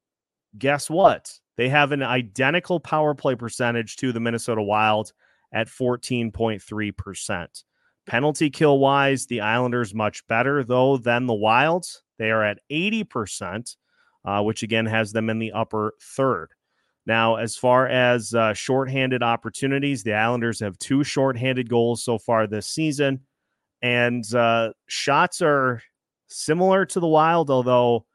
guess 0.58 0.90
what? 0.90 1.32
They 1.56 1.68
have 1.68 1.92
an 1.92 2.02
identical 2.02 2.80
power 2.80 3.14
play 3.14 3.36
percentage 3.36 3.94
to 3.98 4.10
the 4.10 4.18
Minnesota 4.18 4.60
Wild 4.60 5.12
at 5.52 5.68
14.3%. 5.68 7.64
Penalty 8.06 8.50
kill 8.50 8.78
wise, 8.78 9.26
the 9.26 9.40
Islanders 9.40 9.94
much 9.94 10.26
better, 10.26 10.64
though, 10.64 10.96
than 10.96 11.26
the 11.26 11.34
Wilds. 11.34 12.02
They 12.18 12.30
are 12.30 12.44
at 12.44 12.58
80%, 12.70 13.76
uh, 14.24 14.42
which 14.42 14.62
again 14.62 14.86
has 14.86 15.12
them 15.12 15.30
in 15.30 15.38
the 15.38 15.52
upper 15.52 15.94
third. 16.02 16.50
Now, 17.06 17.36
as 17.36 17.56
far 17.56 17.88
as 17.88 18.34
uh, 18.34 18.52
shorthanded 18.54 19.22
opportunities, 19.22 20.02
the 20.02 20.14
Islanders 20.14 20.60
have 20.60 20.78
two 20.78 21.02
shorthanded 21.02 21.68
goals 21.68 22.02
so 22.02 22.18
far 22.18 22.46
this 22.46 22.68
season. 22.68 23.20
And 23.82 24.24
uh, 24.34 24.72
shots 24.86 25.40
are 25.40 25.82
similar 26.28 26.84
to 26.86 27.00
the 27.00 27.06
Wild, 27.06 27.50
although 27.50 28.06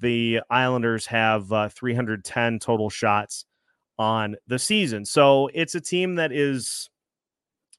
the 0.00 0.40
Islanders 0.50 1.06
have 1.06 1.52
uh, 1.52 1.68
310 1.68 2.58
total 2.58 2.90
shots 2.90 3.44
on 3.98 4.36
the 4.46 4.58
season. 4.58 5.04
So 5.04 5.48
it's 5.54 5.74
a 5.74 5.80
team 5.80 6.16
that 6.16 6.32
is 6.32 6.90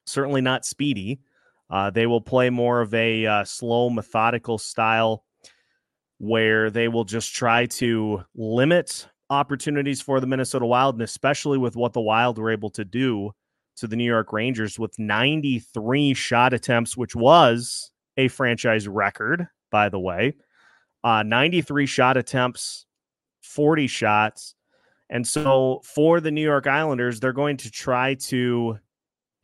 certainly 0.06 0.40
not 0.40 0.64
speedy. 0.64 1.20
Uh, 1.68 1.90
they 1.90 2.06
will 2.06 2.20
play 2.20 2.50
more 2.50 2.80
of 2.80 2.94
a 2.94 3.26
uh, 3.26 3.44
slow, 3.44 3.90
methodical 3.90 4.58
style 4.58 5.24
where 6.18 6.70
they 6.70 6.88
will 6.88 7.04
just 7.04 7.34
try 7.34 7.66
to 7.66 8.22
limit 8.34 9.08
opportunities 9.28 10.00
for 10.00 10.20
the 10.20 10.26
Minnesota 10.26 10.64
Wild, 10.64 10.94
and 10.94 11.02
especially 11.02 11.58
with 11.58 11.76
what 11.76 11.92
the 11.92 12.00
Wild 12.00 12.38
were 12.38 12.50
able 12.50 12.70
to 12.70 12.84
do 12.84 13.32
to 13.76 13.86
the 13.86 13.96
New 13.96 14.04
York 14.04 14.32
Rangers 14.32 14.78
with 14.78 14.98
93 14.98 16.14
shot 16.14 16.54
attempts, 16.54 16.96
which 16.96 17.14
was 17.14 17.90
a 18.16 18.28
franchise 18.28 18.88
record 18.88 19.48
by 19.70 19.88
the 19.88 20.00
way. 20.00 20.34
Uh, 21.04 21.22
93 21.22 21.86
shot 21.86 22.16
attempts, 22.16 22.86
40 23.42 23.86
shots. 23.86 24.54
And 25.10 25.26
so 25.26 25.80
for 25.84 26.20
the 26.20 26.30
New 26.30 26.42
York 26.42 26.66
Islanders, 26.66 27.20
they're 27.20 27.32
going 27.32 27.56
to 27.58 27.70
try 27.70 28.14
to 28.14 28.78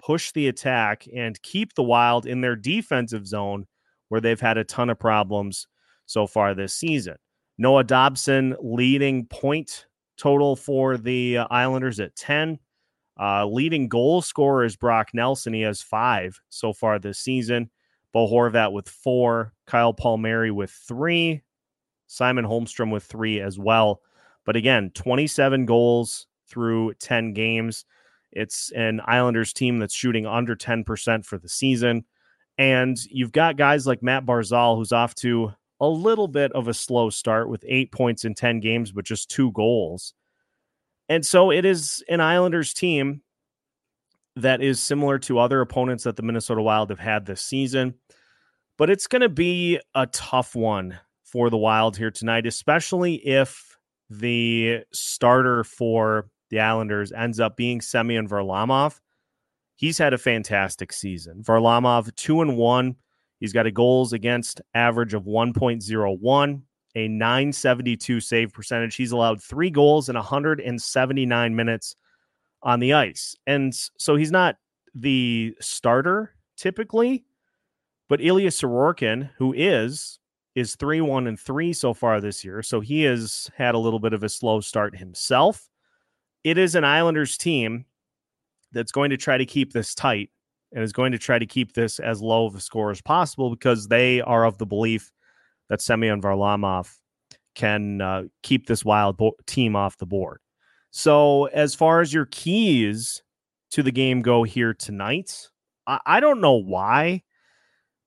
push 0.02 0.32
the 0.32 0.48
attack 0.48 1.06
and 1.14 1.40
keep 1.42 1.74
the 1.74 1.82
Wild 1.82 2.26
in 2.26 2.40
their 2.40 2.56
defensive 2.56 3.26
zone 3.26 3.66
where 4.08 4.20
they've 4.20 4.40
had 4.40 4.58
a 4.58 4.64
ton 4.64 4.90
of 4.90 4.98
problems 4.98 5.68
so 6.06 6.26
far 6.26 6.54
this 6.54 6.74
season. 6.74 7.16
Noah 7.58 7.84
Dobson 7.84 8.56
leading 8.60 9.26
point 9.26 9.86
total 10.16 10.56
for 10.56 10.96
the 10.96 11.38
uh, 11.38 11.46
Islanders 11.50 12.00
at 12.00 12.16
10. 12.16 12.58
Uh, 13.20 13.46
leading 13.46 13.88
goal 13.88 14.20
scorer 14.22 14.64
is 14.64 14.76
Brock 14.76 15.10
Nelson. 15.14 15.52
He 15.52 15.60
has 15.60 15.80
five 15.80 16.40
so 16.48 16.72
far 16.72 16.98
this 16.98 17.18
season. 17.18 17.70
Bo 18.12 18.28
Horvat 18.28 18.72
with 18.72 18.88
four, 18.88 19.52
Kyle 19.66 19.94
Palmieri 19.94 20.50
with 20.50 20.70
three, 20.70 21.42
Simon 22.06 22.44
Holmstrom 22.44 22.92
with 22.92 23.04
three 23.04 23.40
as 23.40 23.58
well. 23.58 24.00
But 24.44 24.56
again, 24.56 24.90
27 24.94 25.66
goals 25.66 26.26
through 26.48 26.94
10 26.94 27.32
games. 27.32 27.84
It's 28.32 28.70
an 28.72 29.00
Islanders 29.04 29.52
team 29.52 29.78
that's 29.78 29.94
shooting 29.94 30.26
under 30.26 30.56
10% 30.56 31.24
for 31.24 31.38
the 31.38 31.48
season. 31.48 32.04
And 32.58 32.96
you've 33.10 33.32
got 33.32 33.56
guys 33.56 33.86
like 33.86 34.02
Matt 34.02 34.26
Barzal, 34.26 34.76
who's 34.76 34.92
off 34.92 35.14
to 35.16 35.52
a 35.80 35.88
little 35.88 36.28
bit 36.28 36.52
of 36.52 36.68
a 36.68 36.74
slow 36.74 37.10
start 37.10 37.48
with 37.48 37.64
eight 37.66 37.92
points 37.92 38.24
in 38.24 38.34
10 38.34 38.60
games, 38.60 38.92
but 38.92 39.04
just 39.04 39.30
two 39.30 39.50
goals. 39.52 40.14
And 41.08 41.26
so 41.26 41.50
it 41.50 41.64
is 41.64 42.02
an 42.08 42.20
Islanders 42.20 42.72
team 42.72 43.22
that 44.36 44.62
is 44.62 44.80
similar 44.80 45.18
to 45.18 45.38
other 45.38 45.60
opponents 45.60 46.04
that 46.04 46.16
the 46.16 46.22
Minnesota 46.22 46.62
Wild 46.62 46.90
have 46.90 46.98
had 46.98 47.26
this 47.26 47.42
season. 47.42 47.94
But 48.78 48.90
it's 48.90 49.06
going 49.06 49.22
to 49.22 49.28
be 49.28 49.78
a 49.94 50.06
tough 50.06 50.54
one 50.54 50.98
for 51.24 51.50
the 51.50 51.58
Wild 51.58 51.96
here 51.96 52.10
tonight, 52.10 52.46
especially 52.46 53.14
if 53.16 53.71
the 54.18 54.80
starter 54.92 55.64
for 55.64 56.28
the 56.50 56.60
Islanders 56.60 57.12
ends 57.12 57.40
up 57.40 57.56
being 57.56 57.80
Semyon 57.80 58.28
Varlamov. 58.28 59.00
He's 59.76 59.98
had 59.98 60.12
a 60.12 60.18
fantastic 60.18 60.92
season. 60.92 61.42
Varlamov, 61.42 62.14
two 62.14 62.42
and 62.42 62.56
one. 62.56 62.96
He's 63.40 63.52
got 63.52 63.66
a 63.66 63.72
goals 63.72 64.12
against 64.12 64.60
average 64.74 65.14
of 65.14 65.24
1.01, 65.24 66.62
a 66.94 67.08
972 67.08 68.20
save 68.20 68.52
percentage. 68.52 68.94
He's 68.94 69.12
allowed 69.12 69.42
three 69.42 69.70
goals 69.70 70.08
in 70.08 70.14
179 70.14 71.56
minutes 71.56 71.96
on 72.62 72.80
the 72.80 72.92
ice. 72.92 73.34
And 73.46 73.74
so 73.74 74.14
he's 74.14 74.30
not 74.30 74.56
the 74.94 75.56
starter 75.60 76.34
typically, 76.56 77.24
but 78.08 78.20
Ilya 78.20 78.50
Sorokin, 78.50 79.30
who 79.38 79.52
is, 79.56 80.20
is 80.54 80.76
3 80.76 81.00
1 81.00 81.26
and 81.26 81.38
3 81.38 81.72
so 81.72 81.94
far 81.94 82.20
this 82.20 82.44
year. 82.44 82.62
So 82.62 82.80
he 82.80 83.02
has 83.02 83.50
had 83.56 83.74
a 83.74 83.78
little 83.78 84.00
bit 84.00 84.12
of 84.12 84.22
a 84.22 84.28
slow 84.28 84.60
start 84.60 84.96
himself. 84.96 85.68
It 86.44 86.58
is 86.58 86.74
an 86.74 86.84
Islanders 86.84 87.38
team 87.38 87.84
that's 88.72 88.92
going 88.92 89.10
to 89.10 89.16
try 89.16 89.38
to 89.38 89.46
keep 89.46 89.72
this 89.72 89.94
tight 89.94 90.30
and 90.72 90.82
is 90.82 90.92
going 90.92 91.12
to 91.12 91.18
try 91.18 91.38
to 91.38 91.46
keep 91.46 91.74
this 91.74 91.98
as 91.98 92.22
low 92.22 92.46
of 92.46 92.54
a 92.54 92.60
score 92.60 92.90
as 92.90 93.00
possible 93.00 93.50
because 93.50 93.88
they 93.88 94.20
are 94.22 94.44
of 94.44 94.58
the 94.58 94.66
belief 94.66 95.12
that 95.68 95.82
Semyon 95.82 96.20
Varlamov 96.20 96.90
can 97.54 98.00
uh, 98.00 98.22
keep 98.42 98.66
this 98.66 98.84
wild 98.84 99.16
bo- 99.16 99.36
team 99.46 99.76
off 99.76 99.98
the 99.98 100.06
board. 100.06 100.40
So, 100.90 101.46
as 101.46 101.74
far 101.74 102.00
as 102.00 102.12
your 102.12 102.26
keys 102.26 103.22
to 103.70 103.82
the 103.82 103.92
game 103.92 104.20
go 104.20 104.42
here 104.42 104.74
tonight, 104.74 105.48
I, 105.86 106.00
I 106.04 106.20
don't 106.20 106.40
know 106.40 106.56
why, 106.56 107.22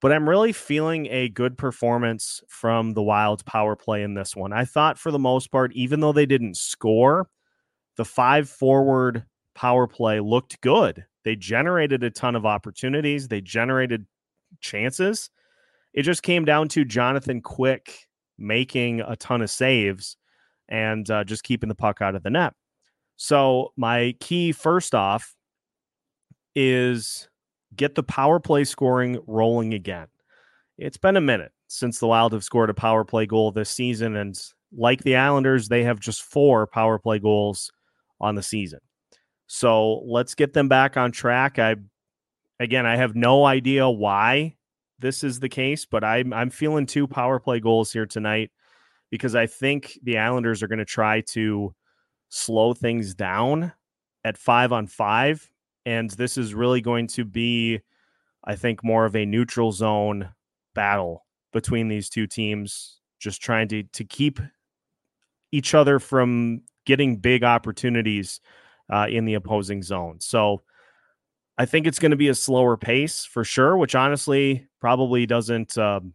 but 0.05 0.11
I'm 0.11 0.29
really 0.29 0.53
feeling 0.53 1.07
a 1.07 1.29
good 1.29 1.57
performance 1.57 2.43
from 2.47 2.93
the 2.93 3.01
Wild's 3.01 3.41
power 3.41 3.75
play 3.75 4.03
in 4.03 4.13
this 4.13 4.35
one. 4.35 4.53
I 4.53 4.63
thought 4.63 4.99
for 4.99 5.09
the 5.09 5.17
most 5.17 5.49
part, 5.49 5.73
even 5.73 5.99
though 5.99 6.11
they 6.11 6.27
didn't 6.27 6.57
score, 6.57 7.27
the 7.97 8.05
five 8.05 8.47
forward 8.47 9.25
power 9.55 9.87
play 9.87 10.19
looked 10.19 10.61
good. 10.61 11.05
They 11.23 11.35
generated 11.35 12.03
a 12.03 12.11
ton 12.11 12.35
of 12.35 12.45
opportunities, 12.45 13.29
they 13.29 13.41
generated 13.41 14.05
chances. 14.61 15.31
It 15.91 16.03
just 16.03 16.21
came 16.21 16.45
down 16.45 16.67
to 16.67 16.85
Jonathan 16.85 17.41
Quick 17.41 18.05
making 18.37 19.01
a 19.01 19.15
ton 19.15 19.41
of 19.41 19.49
saves 19.49 20.17
and 20.69 21.09
uh, 21.09 21.23
just 21.23 21.43
keeping 21.43 21.67
the 21.67 21.73
puck 21.73 22.03
out 22.03 22.13
of 22.13 22.21
the 22.21 22.29
net. 22.29 22.53
So, 23.15 23.73
my 23.75 24.13
key 24.19 24.51
first 24.51 24.93
off 24.93 25.33
is 26.53 27.27
get 27.75 27.95
the 27.95 28.03
power 28.03 28.39
play 28.39 28.63
scoring 28.63 29.19
rolling 29.27 29.73
again. 29.73 30.07
It's 30.77 30.97
been 30.97 31.17
a 31.17 31.21
minute 31.21 31.51
since 31.67 31.99
the 31.99 32.07
Wild 32.07 32.33
have 32.33 32.43
scored 32.43 32.69
a 32.69 32.73
power 32.73 33.03
play 33.03 33.25
goal 33.25 33.51
this 33.51 33.69
season. 33.69 34.15
And 34.15 34.39
like 34.71 35.03
the 35.03 35.15
Islanders, 35.15 35.67
they 35.67 35.83
have 35.83 35.99
just 35.99 36.23
four 36.23 36.67
power 36.67 36.99
play 36.99 37.19
goals 37.19 37.71
on 38.19 38.35
the 38.35 38.43
season. 38.43 38.79
So 39.47 39.99
let's 40.05 40.35
get 40.35 40.53
them 40.53 40.67
back 40.67 40.97
on 40.97 41.11
track. 41.11 41.59
I 41.59 41.75
again, 42.59 42.85
I 42.85 42.95
have 42.95 43.15
no 43.15 43.45
idea 43.45 43.89
why 43.89 44.55
this 44.99 45.23
is 45.23 45.39
the 45.39 45.49
case, 45.49 45.85
but 45.85 46.03
I'm 46.03 46.33
I'm 46.33 46.49
feeling 46.49 46.85
two 46.85 47.07
power 47.07 47.39
play 47.39 47.59
goals 47.59 47.91
here 47.91 48.05
tonight 48.05 48.51
because 49.11 49.35
I 49.35 49.47
think 49.47 49.99
the 50.03 50.17
Islanders 50.17 50.63
are 50.63 50.67
going 50.67 50.79
to 50.79 50.85
try 50.85 51.21
to 51.31 51.73
slow 52.29 52.73
things 52.73 53.13
down 53.13 53.71
at 54.23 54.37
five 54.37 54.71
on 54.71 54.87
five, 54.87 55.49
and 55.85 56.09
this 56.11 56.37
is 56.37 56.53
really 56.53 56.81
going 56.81 57.07
to 57.07 57.25
be, 57.25 57.79
I 58.43 58.55
think, 58.55 58.83
more 58.83 59.05
of 59.05 59.15
a 59.15 59.25
neutral 59.25 59.71
zone 59.71 60.29
battle 60.73 61.25
between 61.53 61.87
these 61.87 62.09
two 62.09 62.27
teams, 62.27 62.99
just 63.19 63.41
trying 63.41 63.67
to 63.69 63.83
to 63.83 64.03
keep 64.03 64.39
each 65.51 65.73
other 65.73 65.99
from 65.99 66.61
getting 66.85 67.17
big 67.17 67.43
opportunities 67.43 68.41
uh, 68.91 69.07
in 69.09 69.25
the 69.25 69.33
opposing 69.35 69.81
zone. 69.81 70.17
So 70.19 70.61
I 71.57 71.65
think 71.65 71.87
it's 71.87 71.99
going 71.99 72.11
to 72.11 72.17
be 72.17 72.27
a 72.27 72.35
slower 72.35 72.77
pace 72.77 73.25
for 73.25 73.43
sure, 73.43 73.77
which 73.77 73.95
honestly 73.95 74.67
probably 74.81 75.25
doesn't 75.25 75.77
um, 75.77 76.13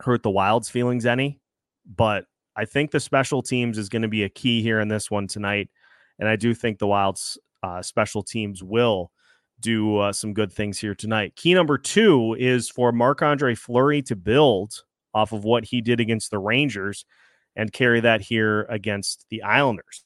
hurt 0.00 0.22
the 0.22 0.30
Wild's 0.30 0.68
feelings 0.68 1.06
any. 1.06 1.40
But 1.86 2.26
I 2.56 2.64
think 2.64 2.90
the 2.90 3.00
special 3.00 3.40
teams 3.40 3.78
is 3.78 3.88
going 3.88 4.02
to 4.02 4.08
be 4.08 4.24
a 4.24 4.28
key 4.28 4.62
here 4.62 4.80
in 4.80 4.88
this 4.88 5.10
one 5.10 5.26
tonight. 5.26 5.70
And 6.18 6.28
I 6.28 6.36
do 6.36 6.54
think 6.54 6.78
the 6.78 6.88
Wild's 6.88 7.38
uh, 7.62 7.82
special 7.82 8.22
teams 8.22 8.62
will 8.62 9.10
do 9.60 9.98
uh, 9.98 10.12
some 10.12 10.32
good 10.32 10.52
things 10.52 10.78
here 10.78 10.94
tonight. 10.94 11.36
Key 11.36 11.54
number 11.54 11.78
two 11.78 12.36
is 12.38 12.68
for 12.68 12.92
Marc 12.92 13.22
Andre 13.22 13.54
Fleury 13.54 14.02
to 14.02 14.16
build 14.16 14.82
off 15.14 15.32
of 15.32 15.44
what 15.44 15.64
he 15.64 15.80
did 15.80 16.00
against 16.00 16.30
the 16.30 16.38
Rangers 16.38 17.04
and 17.56 17.72
carry 17.72 18.00
that 18.00 18.20
here 18.20 18.66
against 18.68 19.26
the 19.30 19.42
Islanders. 19.42 20.04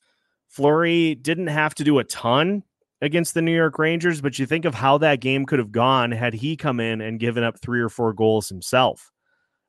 Fleury 0.48 1.14
didn't 1.14 1.48
have 1.48 1.74
to 1.76 1.84
do 1.84 1.98
a 1.98 2.04
ton 2.04 2.62
against 3.00 3.34
the 3.34 3.42
New 3.42 3.54
York 3.54 3.78
Rangers, 3.78 4.20
but 4.20 4.38
you 4.38 4.46
think 4.46 4.64
of 4.64 4.74
how 4.74 4.96
that 4.98 5.20
game 5.20 5.44
could 5.44 5.58
have 5.58 5.72
gone 5.72 6.12
had 6.12 6.34
he 6.34 6.56
come 6.56 6.80
in 6.80 7.00
and 7.00 7.20
given 7.20 7.42
up 7.42 7.60
three 7.60 7.80
or 7.80 7.88
four 7.88 8.12
goals 8.12 8.48
himself. 8.48 9.10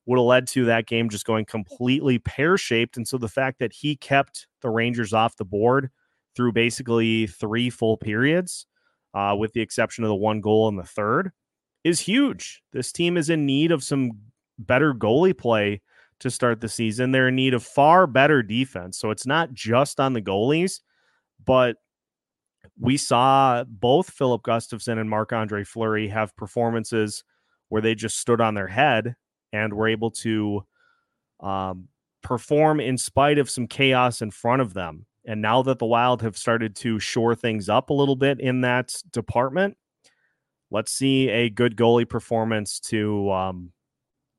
Would 0.05 0.19
have 0.19 0.25
led 0.25 0.47
to 0.49 0.65
that 0.65 0.85
game 0.85 1.09
just 1.09 1.25
going 1.25 1.45
completely 1.45 2.19
pear 2.19 2.57
shaped. 2.57 2.97
And 2.97 3.07
so 3.07 3.17
the 3.17 3.29
fact 3.29 3.59
that 3.59 3.73
he 3.73 3.95
kept 3.95 4.47
the 4.61 4.69
Rangers 4.69 5.13
off 5.13 5.37
the 5.37 5.45
board 5.45 5.89
through 6.35 6.51
basically 6.51 7.27
three 7.27 7.69
full 7.69 7.97
periods, 7.97 8.65
uh, 9.13 9.35
with 9.37 9.53
the 9.53 9.61
exception 9.61 10.03
of 10.03 10.09
the 10.09 10.15
one 10.15 10.41
goal 10.41 10.67
in 10.67 10.75
the 10.75 10.83
third, 10.83 11.31
is 11.83 11.99
huge. 11.99 12.61
This 12.71 12.91
team 12.91 13.17
is 13.17 13.29
in 13.29 13.45
need 13.45 13.71
of 13.71 13.83
some 13.83 14.11
better 14.57 14.93
goalie 14.93 15.37
play 15.37 15.81
to 16.19 16.31
start 16.31 16.61
the 16.61 16.69
season. 16.69 17.11
They're 17.11 17.27
in 17.27 17.35
need 17.35 17.53
of 17.53 17.63
far 17.63 18.07
better 18.07 18.41
defense. 18.41 18.97
So 18.97 19.11
it's 19.11 19.25
not 19.25 19.53
just 19.53 19.99
on 19.99 20.13
the 20.13 20.21
goalies, 20.21 20.79
but 21.43 21.77
we 22.79 22.97
saw 22.97 23.63
both 23.65 24.09
Filip 24.09 24.43
Gustavsson 24.43 24.99
and 24.99 25.09
Marc 25.09 25.33
Andre 25.33 25.63
Fleury 25.63 26.07
have 26.07 26.35
performances 26.35 27.23
where 27.69 27.81
they 27.81 27.95
just 27.95 28.19
stood 28.19 28.39
on 28.39 28.53
their 28.53 28.67
head 28.67 29.15
and 29.51 29.73
were 29.73 29.87
able 29.87 30.11
to 30.11 30.65
um, 31.39 31.87
perform 32.21 32.79
in 32.79 32.97
spite 32.97 33.37
of 33.37 33.49
some 33.49 33.67
chaos 33.67 34.21
in 34.21 34.31
front 34.31 34.61
of 34.61 34.73
them. 34.73 35.05
And 35.25 35.41
now 35.41 35.61
that 35.63 35.79
the 35.79 35.85
Wild 35.85 36.21
have 36.21 36.37
started 36.37 36.75
to 36.77 36.99
shore 36.99 37.35
things 37.35 37.69
up 37.69 37.89
a 37.89 37.93
little 37.93 38.15
bit 38.15 38.39
in 38.39 38.61
that 38.61 39.01
department, 39.11 39.77
let's 40.69 40.91
see 40.91 41.29
a 41.29 41.49
good 41.49 41.77
goalie 41.77 42.07
performance 42.07 42.79
to 42.81 43.31
um, 43.31 43.71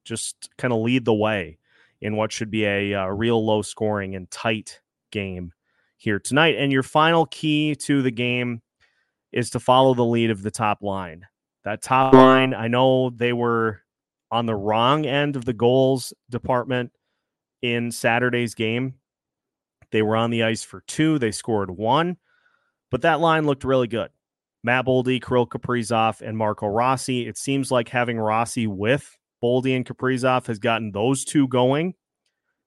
just 0.05 0.51
kind 0.59 0.73
of 0.73 0.81
lead 0.81 1.05
the 1.05 1.14
way 1.14 1.59
in 2.01 2.16
what 2.16 2.33
should 2.33 2.51
be 2.51 2.64
a, 2.64 2.92
a 2.92 3.05
uh, 3.05 3.07
real 3.07 3.44
low 3.44 3.62
scoring 3.62 4.14
and 4.14 4.31
tight 4.31 4.81
game 5.11 5.53
here 5.97 6.18
tonight. 6.18 6.57
And 6.59 6.70
your 6.70 6.83
final 6.83 7.27
key 7.27 7.75
to 7.77 8.03
the 8.03 8.11
game 8.11 8.61
is 9.33 9.51
to 9.51 9.61
follow 9.61 9.94
the 9.94 10.05
lead 10.05 10.31
of 10.31 10.42
the 10.42 10.51
top 10.51 10.83
line. 10.83 11.27
That 11.64 11.81
top 11.81 12.12
line, 12.12 12.53
I 12.53 12.68
know 12.68 13.09
they 13.11 13.33
were 13.33 13.81
on 14.31 14.44
the 14.44 14.55
wrong 14.55 15.07
end 15.07 15.35
of 15.35 15.47
the 15.47 15.55
goals 15.55 16.12
department 16.29 16.92
in 17.62 17.90
Saturday's 17.90 18.55
game. 18.55 18.94
They 19.94 20.02
were 20.02 20.16
on 20.16 20.30
the 20.30 20.42
ice 20.42 20.64
for 20.64 20.80
two, 20.88 21.20
they 21.20 21.30
scored 21.30 21.70
one, 21.70 22.16
but 22.90 23.02
that 23.02 23.20
line 23.20 23.46
looked 23.46 23.62
really 23.62 23.87
good. 23.87 24.11
Matt 24.64 24.87
Boldy, 24.87 25.24
Kirill 25.24 25.46
Kaprizov, 25.46 26.20
and 26.20 26.37
Marco 26.37 26.66
Rossi. 26.66 27.28
It 27.28 27.38
seems 27.38 27.70
like 27.70 27.88
having 27.88 28.18
Rossi 28.18 28.66
with 28.66 29.16
Boldy 29.40 29.76
and 29.76 29.87
Kaprizov 29.87 30.48
has 30.48 30.59
gotten 30.59 30.90
those 30.90 31.24
two 31.24 31.46
going. 31.46 31.94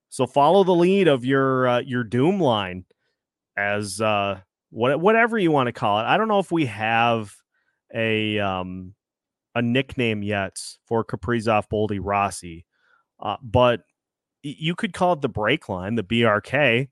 So 0.08 0.26
follow 0.26 0.64
the 0.64 0.74
lead 0.74 1.06
of 1.06 1.26
your 1.26 1.68
uh, 1.68 1.80
your 1.80 2.02
doom 2.02 2.40
line 2.40 2.86
as 3.58 4.00
uh, 4.00 4.40
what 4.70 4.98
whatever 4.98 5.36
you 5.36 5.50
want 5.50 5.66
to 5.66 5.72
call 5.72 6.00
it. 6.00 6.04
I 6.04 6.16
don't 6.16 6.28
know 6.28 6.38
if 6.38 6.50
we 6.50 6.64
have 6.64 7.34
a 7.94 8.38
um, 8.38 8.94
a 9.54 9.60
nickname 9.60 10.22
yet 10.22 10.56
for 10.86 11.04
Kaprizov, 11.04 11.64
Boldy, 11.70 12.00
Rossi, 12.00 12.64
uh, 13.20 13.36
but 13.42 13.82
you 14.42 14.74
could 14.74 14.94
call 14.94 15.12
it 15.12 15.20
the 15.20 15.28
break 15.28 15.68
line, 15.68 15.96
the 15.96 16.02
BRK. 16.02 16.88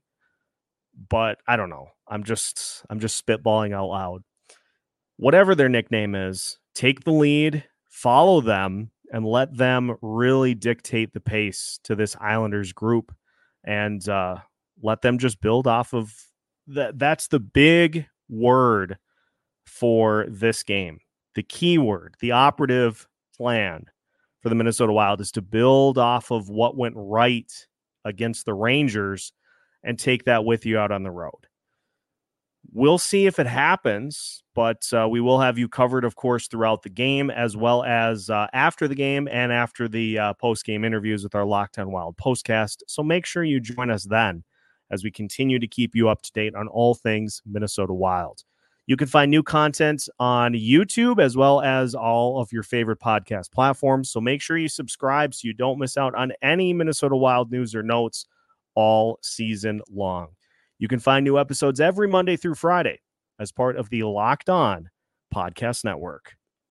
But 1.09 1.39
I 1.47 1.55
don't 1.55 1.69
know. 1.69 1.89
I'm 2.07 2.23
just 2.23 2.83
I'm 2.89 2.99
just 2.99 3.23
spitballing 3.25 3.73
out 3.73 3.87
loud. 3.87 4.23
Whatever 5.17 5.55
their 5.55 5.69
nickname 5.69 6.15
is, 6.15 6.59
take 6.75 7.03
the 7.03 7.11
lead, 7.11 7.63
follow 7.89 8.41
them, 8.41 8.91
and 9.11 9.25
let 9.25 9.55
them 9.55 9.95
really 10.01 10.53
dictate 10.53 11.13
the 11.13 11.19
pace 11.19 11.79
to 11.83 11.95
this 11.95 12.15
Islanders 12.19 12.73
group 12.73 13.13
and 13.63 14.07
uh, 14.07 14.37
let 14.81 15.01
them 15.01 15.17
just 15.17 15.41
build 15.41 15.67
off 15.67 15.93
of 15.93 16.13
that. 16.67 16.99
That's 16.99 17.27
the 17.27 17.39
big 17.39 18.07
word 18.29 18.97
for 19.65 20.25
this 20.29 20.63
game. 20.63 20.99
The 21.35 21.43
key 21.43 21.77
word, 21.77 22.15
the 22.19 22.31
operative 22.31 23.07
plan 23.35 23.85
for 24.41 24.49
the 24.49 24.55
Minnesota 24.55 24.93
Wild 24.93 25.21
is 25.21 25.31
to 25.33 25.41
build 25.41 25.97
off 25.97 26.31
of 26.31 26.49
what 26.49 26.77
went 26.77 26.95
right 26.97 27.51
against 28.05 28.45
the 28.45 28.53
Rangers 28.53 29.33
and 29.83 29.97
take 29.97 30.25
that 30.25 30.45
with 30.45 30.65
you 30.65 30.77
out 30.77 30.91
on 30.91 31.03
the 31.03 31.11
road. 31.11 31.47
We'll 32.73 32.97
see 32.97 33.25
if 33.25 33.39
it 33.39 33.47
happens, 33.47 34.43
but 34.53 34.83
uh, 34.91 35.07
we 35.09 35.21
will 35.21 35.39
have 35.39 35.57
you 35.57 35.69
covered, 35.69 36.03
of 36.03 36.15
course, 36.15 36.47
throughout 36.47 36.83
the 36.83 36.89
game, 36.89 37.29
as 37.29 37.55
well 37.55 37.83
as 37.83 38.29
uh, 38.29 38.47
after 38.53 38.87
the 38.87 38.95
game 38.95 39.27
and 39.31 39.53
after 39.53 39.87
the 39.87 40.19
uh, 40.19 40.33
post 40.33 40.65
game 40.65 40.83
interviews 40.83 41.23
with 41.23 41.33
our 41.33 41.45
Locked 41.45 41.79
On 41.79 41.91
Wild 41.91 42.17
postcast. 42.17 42.77
So 42.87 43.03
make 43.03 43.25
sure 43.25 43.43
you 43.43 43.59
join 43.59 43.89
us 43.89 44.03
then 44.03 44.43
as 44.91 45.03
we 45.03 45.11
continue 45.11 45.59
to 45.59 45.67
keep 45.67 45.95
you 45.95 46.09
up 46.09 46.21
to 46.23 46.31
date 46.33 46.55
on 46.55 46.67
all 46.67 46.93
things 46.93 47.41
Minnesota 47.45 47.93
Wild. 47.93 48.43
You 48.85 48.95
can 48.95 49.07
find 49.07 49.29
new 49.29 49.43
content 49.43 50.07
on 50.17 50.53
YouTube 50.53 51.21
as 51.21 51.35
well 51.35 51.61
as 51.61 51.93
all 51.93 52.39
of 52.39 52.53
your 52.53 52.63
favorite 52.63 52.99
podcast 52.99 53.51
platforms. 53.51 54.09
So 54.09 54.21
make 54.21 54.41
sure 54.41 54.57
you 54.57 54.69
subscribe 54.69 55.33
so 55.33 55.41
you 55.45 55.53
don't 55.53 55.77
miss 55.77 55.97
out 55.97 56.15
on 56.15 56.31
any 56.41 56.71
Minnesota 56.71 57.17
Wild 57.17 57.51
news 57.51 57.75
or 57.75 57.83
notes 57.83 58.25
all 58.77 59.17
season 59.23 59.81
long. 59.89 60.27
You 60.77 60.87
can 60.87 60.99
find 60.99 61.23
new 61.23 61.39
episodes 61.39 61.79
every 61.81 62.07
Monday 62.07 62.37
through 62.37 62.53
Friday 62.53 62.99
as 63.39 63.51
part 63.51 63.75
of 63.75 63.89
the 63.89 64.03
Locked 64.03 64.49
On 64.49 64.91
Podcast 65.33 65.83
Network. 65.83 66.36